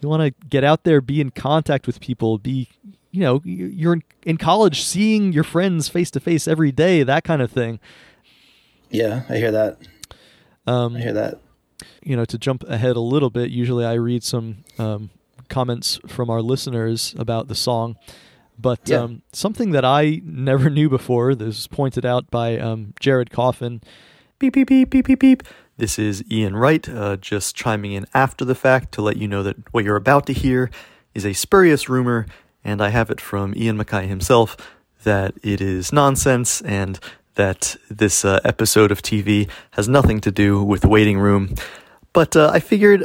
[0.00, 2.68] you want to get out there, be in contact with people, be
[3.10, 7.22] you know you're in, in college, seeing your friends face to face every day, that
[7.24, 7.80] kind of thing.
[8.90, 9.76] Yeah, I hear that.
[10.66, 11.40] Um, I hear that.
[12.02, 15.10] You know, to jump ahead a little bit, usually I read some um,
[15.50, 17.96] comments from our listeners about the song.
[18.58, 19.02] But Yeah.
[19.02, 23.82] um, something that I never knew before, this was pointed out by um, Jared Coffin.
[24.38, 25.42] Beep, beep, beep, beep, beep, beep.
[25.78, 29.42] This is Ian Wright, uh, just chiming in after the fact to let you know
[29.42, 30.70] that what you're about to hear
[31.14, 32.26] is a spurious rumor,
[32.64, 34.56] and I have it from Ian MacKaye himself
[35.04, 36.98] that it is nonsense and
[37.34, 41.54] that this uh, episode of TV has nothing to do with waiting room.
[42.14, 43.04] But uh, I figured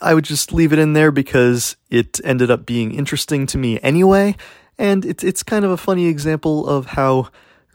[0.00, 3.80] I would just leave it in there because it ended up being interesting to me
[3.82, 4.36] anyway,
[4.82, 7.28] and it's it's kind of a funny example of how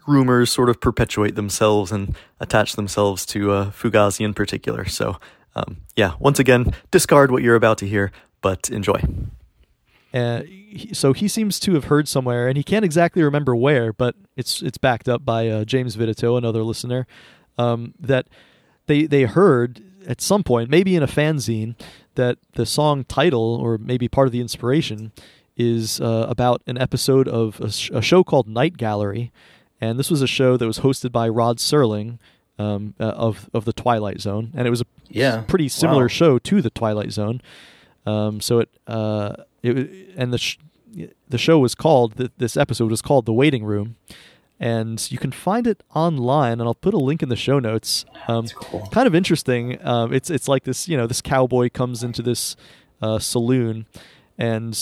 [0.06, 4.84] rumors sort of perpetuate themselves and attach themselves to uh, Fugazi in particular.
[4.86, 5.18] So,
[5.56, 9.00] um, yeah, once again, discard what you're about to hear, but enjoy.
[10.14, 10.42] Uh,
[10.92, 14.62] so he seems to have heard somewhere, and he can't exactly remember where, but it's
[14.62, 17.06] it's backed up by uh, James Vidito, another listener,
[17.56, 18.28] um, that
[18.86, 21.74] they they heard at some point, maybe in a fanzine,
[22.16, 25.12] that the song title or maybe part of the inspiration
[25.58, 29.32] is uh, about an episode of a, sh- a show called Night Gallery,
[29.80, 32.18] and this was a show that was hosted by Rod Serling
[32.58, 35.42] um, uh, of of the Twilight Zone, and it was a Yeah.
[35.46, 36.08] pretty similar Wow.
[36.08, 37.40] show to the Twilight Zone.
[38.06, 40.58] Um, so it uh, it and the sh-
[41.28, 43.96] the show was called th- this episode was called The Waiting Room,
[44.58, 46.52] and you can find it online.
[46.60, 48.04] And I'll put a link in the show notes.
[48.26, 48.86] Um, That's cool.
[48.90, 49.78] Kind of interesting.
[49.86, 52.56] Um, it's it's like this you know this cowboy comes into this
[53.02, 53.86] uh, saloon,
[54.38, 54.74] and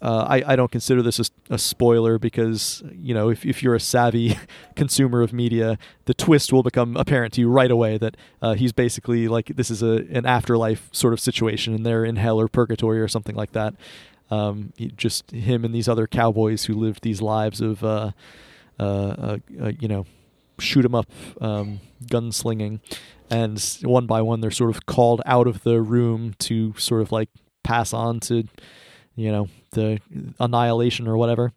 [0.00, 1.24] uh, I, I don't consider this a,
[1.54, 4.36] a spoiler because you know if, if you're a savvy
[4.76, 8.72] consumer of media, the twist will become apparent to you right away that uh, he's
[8.72, 12.48] basically like this is a an afterlife sort of situation and they're in hell or
[12.48, 13.74] purgatory or something like that.
[14.30, 18.12] Um, just him and these other cowboys who lived these lives of uh,
[18.78, 20.06] uh, uh, uh, you know
[20.60, 22.80] shoot 'em up um, gunslinging,
[23.30, 27.10] and one by one they're sort of called out of the room to sort of
[27.10, 27.30] like
[27.64, 28.44] pass on to
[29.18, 30.00] you know the
[30.38, 31.52] annihilation or whatever.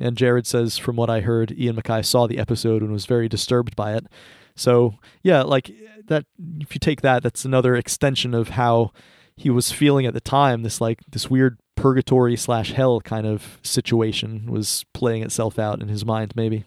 [0.00, 3.28] And Jared says, from what I heard, Ian MacKaye saw the episode and was very
[3.28, 4.06] disturbed by it.
[4.54, 5.72] So yeah, like
[6.06, 6.24] that.
[6.60, 8.92] If you take that, that's another extension of how
[9.36, 10.62] he was feeling at the time.
[10.62, 15.88] This like this weird purgatory slash hell kind of situation was playing itself out in
[15.88, 16.64] his mind, maybe.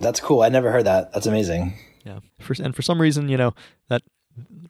[0.00, 0.42] That's cool.
[0.42, 1.12] I never heard that.
[1.12, 1.78] That's amazing.
[2.04, 2.20] Yeah.
[2.40, 3.54] For, and for some reason, you know,
[3.88, 4.02] that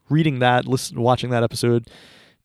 [0.08, 1.88] reading that, listen, watching that episode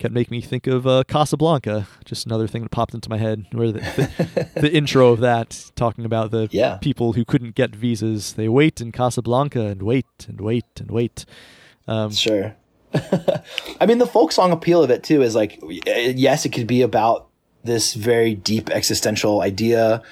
[0.03, 1.87] kept making me think of uh, Casablanca.
[2.03, 3.45] Just another thing that popped into my head.
[3.53, 6.77] Where the, the, the intro of that, talking about the Yeah.
[6.81, 11.25] people who couldn't get visas, they wait in Casablanca and wait and wait and wait.
[11.87, 12.53] Um, Sure.
[13.79, 16.81] I mean, the folk song appeal of it too is like, yes, it could be
[16.81, 17.29] about
[17.63, 20.03] this very deep existential idea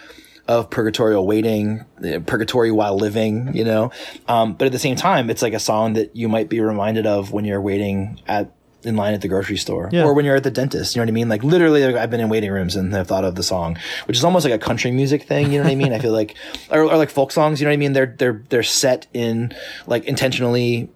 [0.48, 3.92] of purgatorial waiting, uh, purgatory while living, you know.
[4.30, 7.06] Um, but at the same time, it's like a song that you might be reminded
[7.06, 8.52] of when you're waiting at
[8.84, 10.04] in line at the grocery store Yeah.
[10.04, 10.96] or when you're at the dentist.
[10.96, 11.30] You know what I mean?
[11.30, 13.78] Like literally, like, I've been in waiting rooms and have thought of the song,
[14.08, 15.52] which is almost like a country music thing.
[15.52, 15.94] You know what I mean?
[15.94, 16.36] I feel like,
[16.72, 17.60] or, or like folk songs.
[17.62, 17.94] You know what I mean?
[17.94, 19.54] They're they're they're set in
[19.88, 20.90] like intentionally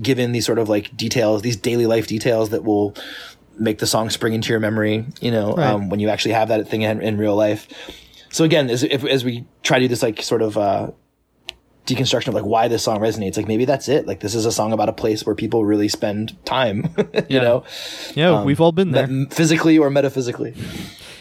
[0.00, 2.94] given these sort of like details, these daily life details that will
[3.58, 5.66] make the song spring into your memory, you know, Right.
[5.70, 7.68] um, when you actually have that thing in, in real life.
[8.30, 10.90] So again, as, if, as we try to do this like sort of, uh,
[11.86, 14.06] deconstruction of like why this song resonates, like maybe that's it.
[14.06, 17.40] Like this is a song about a place where people really spend time, you Yeah.
[17.42, 17.64] know,
[18.14, 19.08] yeah, um, we've all been there.
[19.30, 20.54] physically or metaphysically.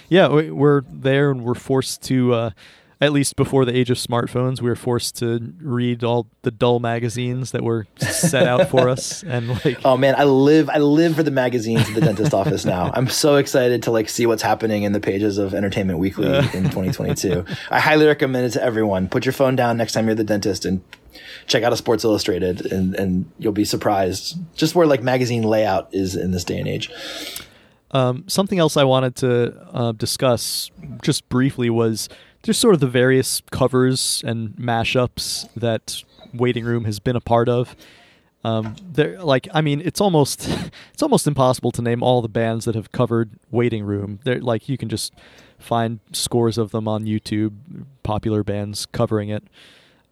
[0.10, 2.50] Yeah, we- we're there and we're forced to, uh,
[3.02, 6.80] at least before the age of smartphones, we were forced to read all the dull
[6.80, 9.24] magazines that were set out for us.
[9.32, 12.66] And like, Oh man, I live I live for the magazines at the dentist office
[12.66, 12.92] now.
[12.96, 16.66] I'm so excited to like see what's happening in the pages of Entertainment Weekly in
[16.66, 17.46] 2022.
[17.70, 19.08] I highly recommend it to everyone.
[19.08, 20.84] Put your phone down next time you're at the dentist and
[21.48, 25.88] check out a Sports Illustrated and and you'll be surprised just where like magazine layout
[25.94, 26.92] is in this day and age.
[27.92, 30.72] Um, something else I wanted to uh, discuss
[31.02, 32.10] just briefly was
[32.44, 37.50] just sort of the various covers and mashups that Waiting Room has been a part
[37.50, 37.76] of.
[38.44, 40.48] Um, there, like, I mean, it's almost
[40.94, 44.20] it's almost impossible to name all the bands that have covered Waiting Room.
[44.24, 45.14] They're like you can just
[45.60, 47.54] find scores of them on YouTube,
[48.02, 49.44] popular bands covering it.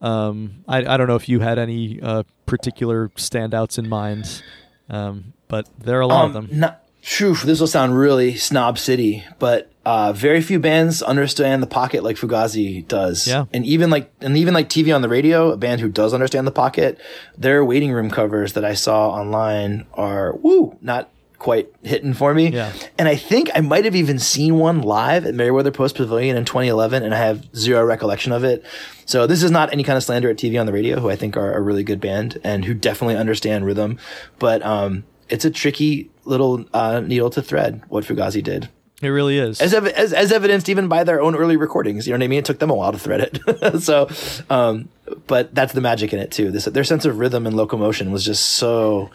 [0.02, 4.44] Um, I I don't know if you had any uh, particular standouts in mind,
[4.90, 6.60] um, but there are a lot of Um, them.
[6.60, 11.68] Not, phew, this will sound really snob city, but Uh, very few bands understand the
[11.68, 13.28] pocket like Fugazi does.
[13.28, 13.46] Yeah.
[13.52, 16.46] And even like and even like TV on the radio, a band who does understand
[16.46, 17.02] the pocket,
[17.36, 21.10] their waiting room covers that I saw online are woo, not
[21.40, 22.50] quite hitting for me.
[22.50, 22.72] Yeah.
[23.00, 26.46] And I think I might have even seen one live at Merriweather Post Pavilion in
[26.46, 28.64] 2011, and I have zero recollection of it.
[29.06, 31.16] So this is not any kind of slander at TV on the radio, who I
[31.16, 33.98] think are a really good band and who definitely understand rhythm.
[34.38, 38.70] But um, it's a tricky little uh, needle to thread what Fugazi did.
[39.02, 39.62] It really is.
[39.62, 42.28] As, ev- as, as evidenced even by their own early recordings, you know what I
[42.28, 42.40] mean?
[42.40, 43.80] It took them a while to thread it.
[43.82, 44.10] so,
[44.50, 44.90] um,
[45.28, 46.52] but that's the magic in it too.
[46.52, 49.10] This, their sense of rhythm and locomotion was just so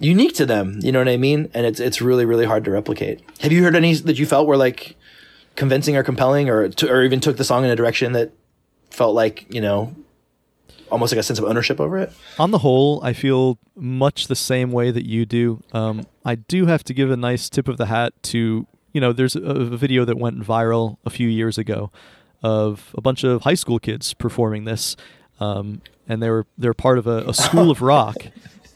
[0.00, 0.80] unique to them.
[0.82, 1.48] You know what I mean?
[1.54, 3.22] And it's it's really really hard to replicate.
[3.40, 4.96] Have you heard any that you felt were like
[5.54, 8.32] convincing or compelling, or to, or even took the song in a direction that
[8.90, 9.94] felt like you know
[10.90, 12.12] almost like a sense of ownership over it?
[12.38, 15.62] On the whole, I feel much the same way that you do.
[15.72, 19.12] Um, I do have to give a nice tip of the hat to you know.
[19.12, 21.90] There's a, a video that went viral a few years ago
[22.42, 24.96] of a bunch of high school kids performing this,
[25.40, 28.16] um, and they were they're part of a, a school of rock.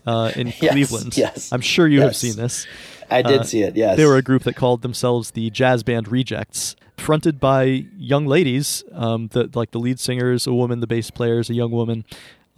[0.07, 2.67] Uh, in Yes, Cleveland, yes, I'm sure you have seen this.
[3.11, 3.75] I did Uh, see it.
[3.75, 8.27] Yes, They were a group that called themselves the Jazz Band Rejects, fronted by young
[8.27, 8.85] ladies.
[8.93, 11.71] Um, the like the lead singer is a woman, the bass player is a young
[11.71, 12.05] woman,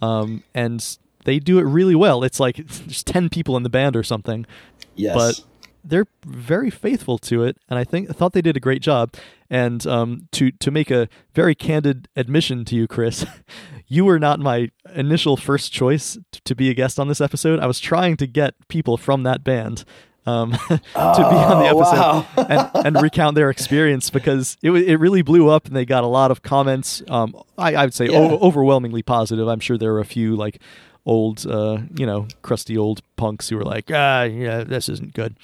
[0.01, 2.21] um, and they do it really well.
[2.25, 4.45] It's like there's ten people in the band or something,
[4.97, 5.15] yes.
[5.15, 5.41] but
[5.87, 9.13] they're very faithful to it, and I think I thought they did a great job.
[9.49, 13.25] And um, to to make a very candid admission to you, Chris,
[13.87, 17.59] you were not my initial first choice t- to be a guest on this episode.
[17.59, 19.83] I was trying to get people from that band.
[20.25, 22.27] Um, to be on the Oh, episode wow.
[22.75, 26.07] and, and recount their experience because it it really blew up and they got a
[26.07, 27.01] lot of comments.
[27.07, 28.17] Um, I, I would say Yeah.
[28.17, 29.47] o- overwhelmingly positive.
[29.47, 30.59] I'm sure there were a few like
[31.05, 35.37] old, uh, you know, crusty old punks who were like, ah, yeah, this isn't good.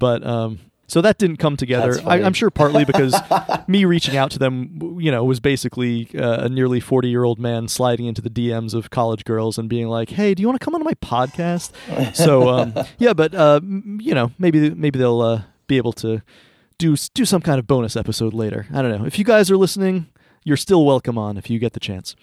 [0.00, 2.00] But um, so that didn't come together.
[2.04, 3.14] I, i'm sure partly because
[3.68, 7.38] me reaching out to them, you know, was basically uh, a nearly 40 year old
[7.38, 10.58] man sliding into the DMs of college girls and being like, "Hey, do you want
[10.58, 11.70] to come on my podcast?"
[12.16, 16.22] so um, yeah, but uh, you know, maybe maybe they'll uh, be able to
[16.78, 18.66] do do some kind of bonus episode later.
[18.74, 19.06] I don't know.
[19.06, 20.08] If you guys are listening,
[20.42, 22.16] you're still welcome on if you get the chance.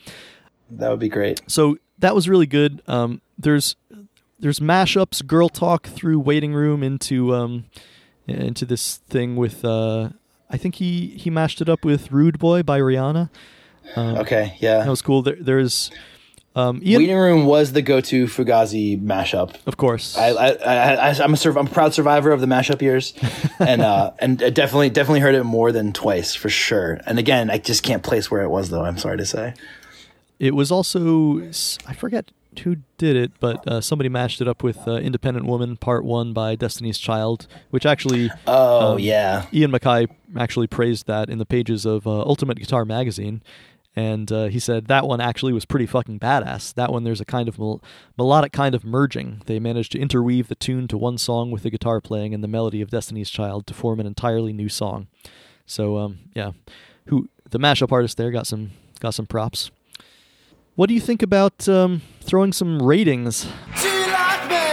[0.72, 1.42] that would be great.
[1.48, 2.82] So that was really good.
[2.88, 3.76] Um, there's
[4.40, 7.66] there's mashups, girl talk threw waiting room into um,
[8.28, 10.10] into this thing with uh,
[10.50, 13.30] I think he he mashed it up with Rude Boy by Rihanna.
[13.96, 14.80] Um, Okay, yeah.
[14.80, 15.22] that was cool.
[15.22, 15.92] There, there's
[16.56, 19.56] um, Ian, Waiting Room was the go-to Fugazi mashup.
[19.68, 20.18] of course.
[20.18, 23.14] I, I, I, I- I'm a, I'm a proud survivor of the mashup years,
[23.60, 27.00] and uh, and I definitely, definitely heard it more than twice for sure.
[27.06, 28.84] And again, I just can't place where it was though.
[28.84, 29.54] I'm sorry to say.
[30.40, 31.40] It was also
[31.88, 35.78] I forget who did it, but uh, somebody mashed it up with uh, "Independent Woman"
[35.78, 41.30] Part One by Destiny's Child, which actually Oh Um, yeah, Ian MacKaye actually praised that
[41.30, 43.42] in the pages of uh, Ultimate Guitar magazine,
[43.96, 46.74] and uh, he said that one actually was pretty fucking badass.
[46.74, 47.82] That one there's a kind of mel-
[48.18, 49.42] melodic kind of merging.
[49.46, 52.48] They managed to interweave the tune to one song with the guitar playing and the
[52.48, 55.08] melody of Destiny's Child to form an entirely new song.
[55.66, 56.52] So um, yeah,
[57.08, 59.72] who the mashup artist there got some got some props.
[60.76, 63.44] What do you think about um, throwing some ratings
[63.82, 64.68] Do you like me?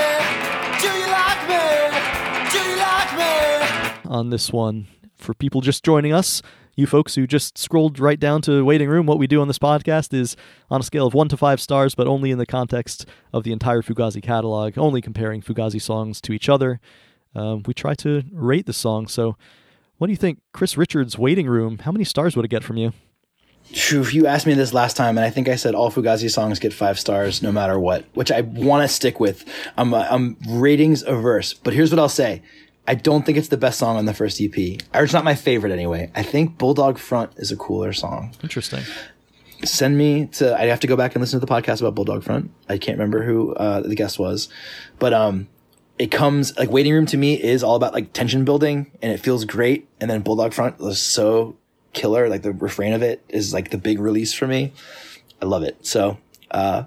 [0.81, 2.51] Do you like me?
[2.51, 4.11] Do you like me?
[4.11, 6.43] on this one for people just joining us.
[6.77, 9.61] You folks who just scrolled right down to waiting room, what we do on this
[9.61, 10.37] podcast is
[10.69, 13.53] on a scale of one to five stars, but only in the context of the
[13.53, 16.81] entire Fugazi catalog, only comparing Fugazi songs to each other.
[17.37, 19.07] Um, we try to rate the song.
[19.07, 19.37] So,
[19.99, 21.79] what do you think, Chris Richards' Waiting Room?
[21.79, 22.93] How many stars would it get from you?
[23.65, 26.59] Phew, you asked me this last time, and I think I said all Fugazi songs
[26.59, 29.45] get five stars no matter what, which I want to stick with.
[29.77, 32.43] I'm uh, I'm ratings averse, but here's what I'll say.
[32.87, 34.55] I don't think it's the best song on the first EP,
[34.95, 36.11] or it's not my favorite anyway.
[36.15, 38.35] I think Bulldog Front is a cooler song.
[38.43, 38.83] Interesting.
[39.65, 42.23] send me to i have to go back and listen to the podcast about bulldog
[42.23, 44.51] front i can't remember who uh, the guest was
[44.99, 45.49] but um
[45.99, 49.19] it comes like waiting room to me is all about like tension building and it
[49.21, 51.57] feels great and then bulldog front was so
[51.95, 54.73] killer like the refrain of it is like the big release for me
[55.41, 56.19] i love it so
[56.51, 56.85] uh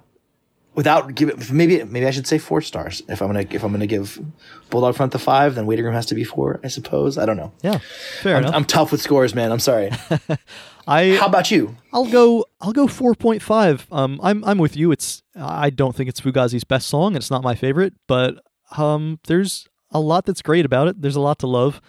[0.76, 3.88] without giving maybe maybe i should say four stars if i'm gonna if i'm gonna
[3.88, 4.20] give
[4.70, 7.38] bulldog front the five then waiting room has to be four i suppose i don't
[7.38, 7.80] know Yeah,
[8.22, 8.56] fair I'm, enough.
[8.56, 9.90] I'm tough with scores man i'm sorry
[10.88, 12.46] I how about you I'll go.
[12.62, 13.86] I'll go four point five.
[13.92, 14.94] Um, I'm I'm with you.
[14.94, 17.08] It's I don't think it's Fugazi's best song.
[17.08, 18.36] and It's not my favorite, but
[18.78, 21.02] um, there's a lot that's great about it.
[21.02, 21.82] There's a lot to love,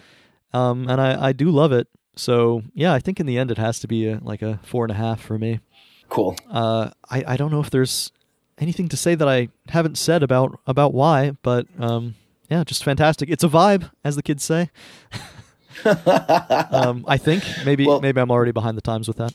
[0.52, 1.86] um, and I I do love it.
[2.18, 4.84] So yeah, I think in the end it has to be a, like a four
[4.84, 5.60] and a half for me.
[6.08, 8.10] cool Uh, I I don't know if there's
[8.58, 12.14] anything to say that I haven't said about about why, but um,
[12.50, 13.28] yeah, just fantastic.
[13.30, 14.70] It's a vibe, as the kids say.
[15.84, 19.32] um, I think maybe Well- maybe I'm already behind the times with that.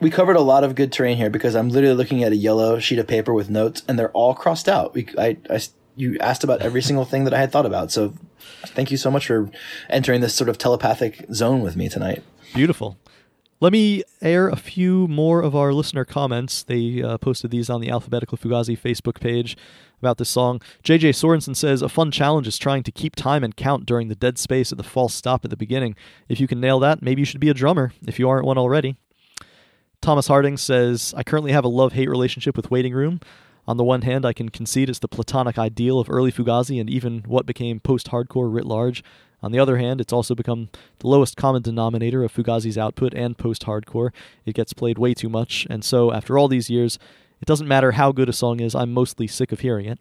[0.00, 2.78] We covered a lot of good terrain here because I'm literally looking at a yellow
[2.78, 4.94] sheet of paper with notes, and they're all crossed out.
[4.94, 5.60] We, I, I,
[5.96, 7.90] you asked about every single thing that I had thought about.
[7.90, 8.14] So,
[8.66, 9.50] thank you so much for
[9.88, 12.22] entering this sort of telepathic zone with me tonight.
[12.54, 12.96] Beautiful.
[13.60, 16.62] Let me air a few more of our listener comments.
[16.62, 19.56] They uh, posted these on the Alphabetical Fugazi Facebook page
[20.00, 20.60] about this song.
[20.84, 24.14] JJ Sorensen says a fun challenge is trying to keep time and count during the
[24.14, 25.96] dead space at the false stop at the beginning.
[26.28, 28.58] If you can nail that, maybe you should be a drummer if you aren't one
[28.58, 28.96] already.
[30.00, 33.18] Thomas Harding says, I currently have a love hate relationship with Waiting Room.
[33.68, 36.88] On the one hand, I can concede it's the platonic ideal of early Fugazi and
[36.88, 39.04] even what became post hardcore writ large.
[39.42, 43.36] On the other hand, it's also become the lowest common denominator of Fugazi's output and
[43.36, 44.10] post hardcore.
[44.46, 46.98] It gets played way too much, and so after all these years,
[47.42, 49.98] it doesn't matter how good a song is, I'm mostly sick of hearing it.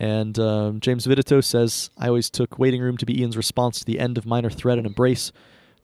[0.00, 3.84] And um, James Vidito says, I always took Waiting Room to be Ian's response to
[3.84, 5.30] the end of Minor Threat and Embrace.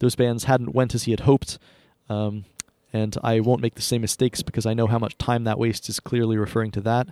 [0.00, 1.60] Those bands hadn't went as he had hoped.
[2.08, 2.44] Um,
[2.96, 5.88] and I won't make the same mistakes because I know how much time that waste
[5.88, 7.08] is clearly referring to that.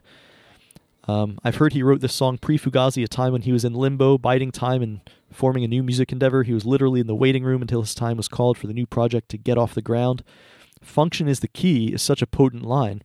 [1.06, 3.74] Um, I've heard he wrote this song pre Fugazi, a time when he was in
[3.74, 6.42] limbo, biding time and forming a new music endeavor.
[6.42, 8.86] He was literally in the waiting room until his time was called for the new
[8.86, 10.24] project to get off the ground.
[10.80, 13.02] Function is the key is such a potent line.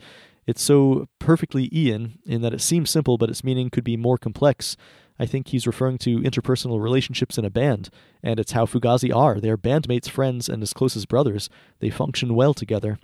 [0.50, 4.18] It's so perfectly Ian in that it seems simple, but its meaning could be more
[4.18, 4.76] complex.
[5.20, 7.92] I think he's referring to interpersonal relationships in a band,
[8.24, 9.40] and it's how Fugazi are.
[9.40, 11.52] They are bandmates, friends, and as close as brothers.
[11.82, 12.98] They function well together.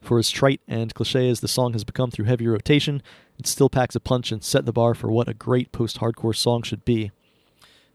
[0.00, 3.02] For as trite and cliche as the song has become through heavy rotation,
[3.38, 6.62] it still packs a punch and set the bar for what a great post-hardcore song
[6.62, 7.10] should be.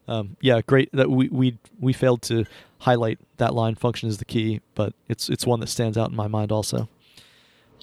[0.07, 2.45] Um, yeah, great that we we we failed to
[2.81, 3.73] highlight that line.
[3.73, 6.87] Function is the key, but it's it's one that stands out in my mind also.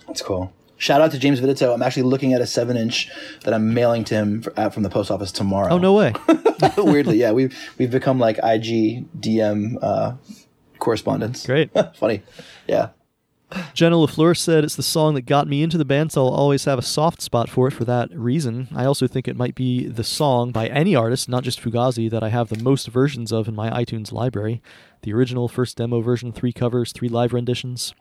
[0.07, 0.53] That's cool.
[0.79, 1.73] Shout out to James Vidito.
[1.73, 3.11] I'm actually looking at a seven inch
[3.45, 5.73] that I'm mailing to him for, uh, from the post office tomorrow.
[5.73, 6.13] Oh no way!
[6.77, 10.15] Weirdly, yeah, we've we've become like IG DM uh,
[10.79, 11.47] correspondents.
[11.47, 11.71] Great.
[11.97, 12.23] Funny.
[12.67, 12.91] Yeah.
[13.75, 16.65] Jenna LaFleur said it's the song that got me into the band, so I'll always
[16.65, 18.67] have a soft spot for it for that reason.
[18.75, 22.25] I also think it might be the song by any artist, not just Fugazi, that
[22.25, 24.61] I have the most versions of in my iTunes library.
[25.03, 27.95] The original, first demo version, three covers, three live renditions.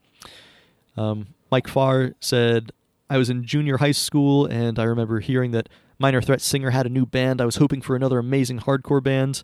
[0.97, 2.71] Um, Mike Farr said,
[3.09, 5.69] I was in junior high school and I remember hearing that
[5.99, 7.39] Minor Threat singer had a new band.
[7.39, 9.43] I was hoping for another amazing hardcore band.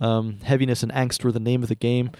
[0.00, 2.10] Um, heaviness and angst were the name of the game.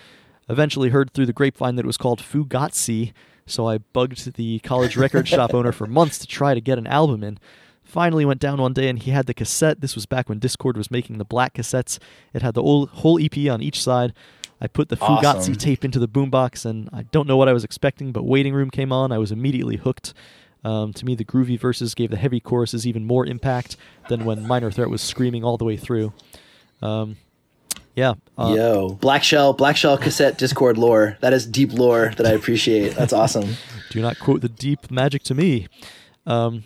[0.48, 3.12] Eventually heard through the grapevine that it was called Fugazi,
[3.46, 6.86] so I bugged the college record shop owner for months to try to get an
[6.86, 7.38] album in.
[7.84, 9.80] Finally went down one day and he had the cassette.
[9.80, 11.98] This was back when Dischord was making the black cassettes.
[12.32, 14.12] It had the whole, whole EP on each side.
[14.60, 15.54] I put the Fugazi Awesome.
[15.56, 18.70] tape into the boombox and I don't know what I was expecting, but Waiting Room
[18.70, 19.10] came on.
[19.12, 20.12] I was immediately hooked.
[20.62, 23.76] Um, to me, the groovy verses gave the heavy choruses even more impact
[24.10, 26.12] than when Minor Threat was screaming all the way through.
[26.82, 27.16] Um,
[27.96, 28.14] yeah.
[28.36, 31.16] Uh, Yo, Black Shell, Black Shell cassette Dischord lore.
[31.20, 32.94] That is deep lore that I appreciate.
[32.94, 33.54] That's awesome.
[33.90, 35.66] Do not quote the deep magic to me.
[36.26, 36.64] Um,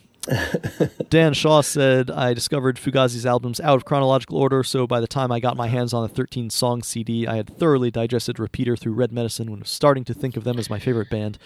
[1.10, 5.30] Dan Shaw said, I discovered Fugazi's albums out of chronological order, so by the time
[5.30, 8.94] I got my hands on the 13 song CD, I had thoroughly digested Repeater through
[8.94, 11.38] Red Medicine when I was starting to think of them as my favorite band.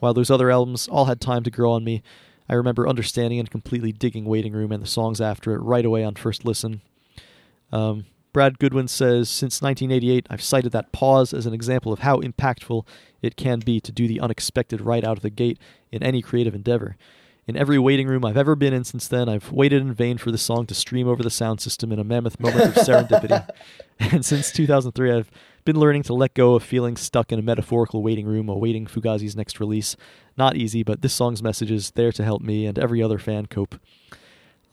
[0.00, 2.02] While those other albums all had time to grow on me,
[2.48, 6.02] I remember understanding and completely digging Waiting Room and the songs after it right away
[6.02, 6.80] on first listen.
[7.70, 12.20] Um, Brad Goodwin says, Since 1988, I've cited that pause as an example of how
[12.20, 12.86] impactful
[13.20, 15.58] it can be to do the unexpected right out of the gate
[15.90, 16.96] in any creative endeavor.
[17.48, 20.30] In every waiting room I've ever been in since then, I've waited in vain for
[20.30, 23.48] the song to stream over the sound system in a mammoth moment of serendipity.
[23.98, 25.30] And since 2003, I've
[25.64, 29.36] been learning to let go of feeling stuck in a metaphorical waiting room awaiting Fugazi's
[29.36, 29.96] next release.
[30.36, 33.46] Not easy, but this song's message is there to help me and every other fan
[33.46, 33.76] cope.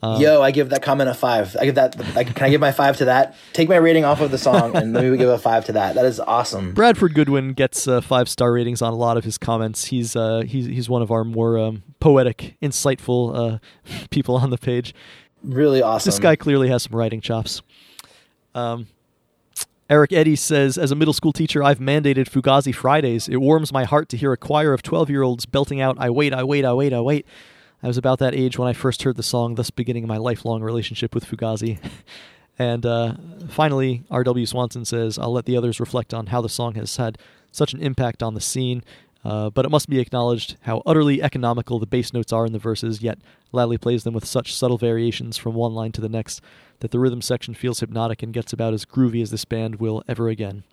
[0.02, 1.58] Um, Yo, I give that comment a five.
[1.60, 2.00] I give that.
[2.16, 3.36] I, can I give my five to that?
[3.52, 5.96] Take my rating off of the song and let me give a five to that.
[5.96, 6.74] That is awesome.
[6.74, 9.86] Bradford Goodwin gets uh, five star ratings on a lot of his comments.
[9.86, 13.60] He's uh, he's he's one of our more um, poetic, insightful uh,
[14.10, 14.94] people on the page.
[15.44, 16.10] Really awesome.
[16.10, 17.62] This guy clearly has some writing chops.
[18.56, 18.88] Um,
[19.90, 23.28] Eric Eddy says, as a middle school teacher, I've mandated Fugazi Fridays.
[23.28, 26.10] It warms my heart to hear a choir of 12 year olds belting out, I
[26.10, 27.26] wait, I wait, I wait, I wait.
[27.82, 30.62] I was about that age when I first heard the song, thus beginning my lifelong
[30.62, 31.80] relationship with Fugazi.
[32.60, 33.16] and uh,
[33.48, 34.46] finally, R.W.
[34.46, 37.18] Swanson says, I'll let the others reflect on how the song has had
[37.52, 38.84] such an impact on the scene.
[39.24, 42.60] Uh, but it must be acknowledged how utterly economical the bass notes are in the
[42.60, 43.20] verses, yet
[43.52, 46.42] Lally plays them with such subtle variations from one line to the next
[46.80, 50.04] that the rhythm section feels hypnotic and gets about as groovy as this band will
[50.08, 50.64] ever again.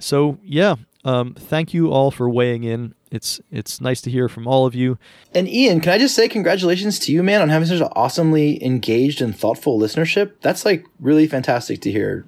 [0.00, 2.94] So yeah, um, thank you all for weighing in.
[3.12, 4.98] It's it's nice to hear from all of you.
[5.34, 8.62] And Ian, can I just say congratulations to you, man, on having such an awesomely
[8.64, 10.32] engaged and thoughtful listenership?
[10.40, 12.24] That's like really fantastic to hear.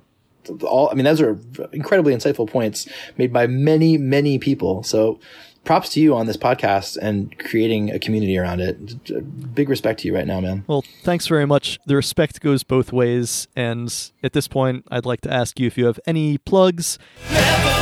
[0.62, 0.91] all.
[0.91, 1.39] I mean, those are
[1.72, 4.82] incredibly insightful points made by many, many people.
[4.82, 5.18] So,
[5.64, 9.55] props to you on this podcast and creating a community around it.
[9.55, 10.64] Big respect to you right now, man.
[10.66, 11.78] Well, thanks very much.
[11.87, 13.49] The respect goes both ways.
[13.57, 13.91] And
[14.22, 16.99] at this point, I'd like to ask you if you have any plugs.
[17.32, 17.73] Never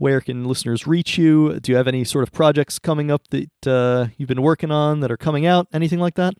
[0.00, 1.60] Where can listeners reach you?
[1.60, 5.00] Do you have any sort of projects coming up that uh, you've been working on
[5.00, 5.68] that are coming out?
[5.74, 6.32] Anything like that?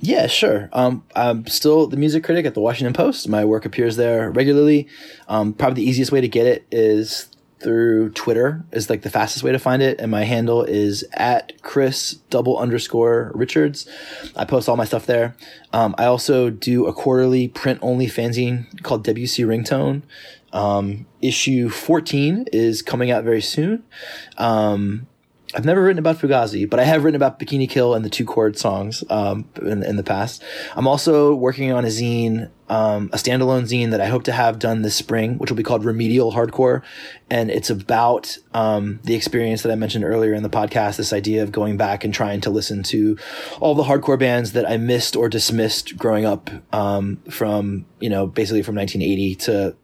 [0.00, 0.70] Yeah, sure.
[0.72, 3.28] Um, I'm still the music critic at the Washington Post.
[3.28, 4.88] My work appears there regularly.
[5.28, 7.28] Um, probably the easiest way to get it is
[7.60, 10.00] through Twitter is like the fastest way to find it.
[10.00, 13.86] And my handle is at Chris double underscore Richards.
[14.34, 15.36] I post all my stuff there.
[15.74, 20.02] Um, I also do a quarterly print only fanzine called WC Ringtone.
[20.52, 23.84] Um, issue 14 is coming out very soon.
[24.36, 25.06] Um,
[25.54, 28.26] I've never written about Fugazi, but I have written about Bikini Kill and the two
[28.26, 30.42] chord songs um, in, in the past.
[30.76, 34.58] I'm also working on a zine, um, a standalone zine that I hope to have
[34.58, 36.82] done this spring, which will be called Remedial Hardcore,
[37.30, 40.96] and it's about um, the experience that I mentioned earlier in the podcast.
[40.96, 43.16] This idea of going back and trying to listen to
[43.58, 48.26] all the hardcore bands that I missed or dismissed growing up um, from you know
[48.26, 49.76] basically from 1980 to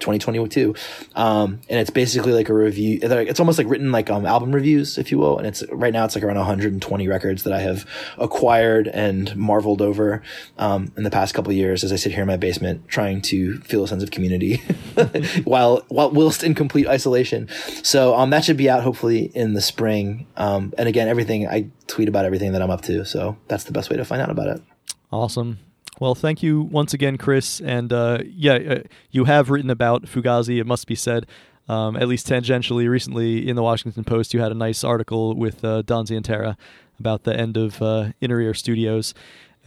[0.00, 0.74] 2022
[1.14, 4.98] um and it's basically like a review it's almost like written like um album reviews
[4.98, 5.38] if you will.
[5.38, 7.86] And it's right now it's like around 120 records that i have
[8.18, 10.22] acquired and marveled over
[10.58, 13.58] um in the past couple years as i sit here in my basement trying to
[13.60, 14.56] feel a sense of community
[15.44, 17.48] while while whilst in complete isolation.
[17.82, 20.26] So um that should be out hopefully in the spring.
[20.36, 23.04] Um and again everything i tweet about everything that i'm up to.
[23.04, 24.62] So that's the best way to find out about it.
[25.10, 25.58] Awesome.
[26.00, 27.60] Well, thank you once again, Chris.
[27.60, 31.26] And uh, yeah, uh, you have written about Fugazi, it must be said.
[31.68, 35.62] Um, at least tangentially, recently in the Washington Post, you had a nice article with
[35.64, 36.56] uh, Don Zientara
[36.98, 39.12] about the end of uh, Inner Ear Studios,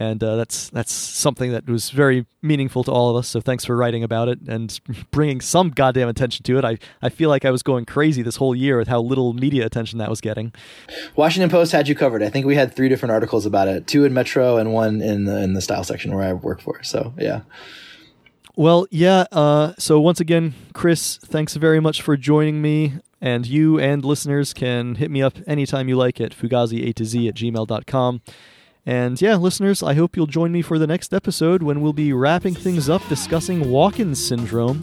[0.02, 3.28] and uh, that's that's something that was very meaningful to all of us.
[3.28, 4.80] So thanks for writing about it and
[5.12, 6.64] bringing some goddamn attention to it.
[6.64, 9.64] I I feel like I was going crazy this whole year with how little media
[9.64, 10.52] attention that was getting.
[11.14, 12.22] Washington Post had you covered.
[12.22, 15.24] I think we had three different articles about it, two in Metro and one in
[15.24, 16.82] the in the style section where I work for.
[16.82, 17.42] So yeah.
[18.56, 19.26] Well, yeah.
[19.32, 22.94] Uh, so once again, Chris, thanks very much for joining me.
[23.20, 27.04] And you and listeners can hit me up anytime you like at fugazi a to
[27.04, 28.20] z at gmail.com.
[28.84, 32.12] And yeah, listeners, I hope you'll join me for the next episode when we'll be
[32.12, 34.82] wrapping things up discussing Walken's syndrome.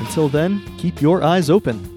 [0.00, 1.95] Until then, keep your eyes open.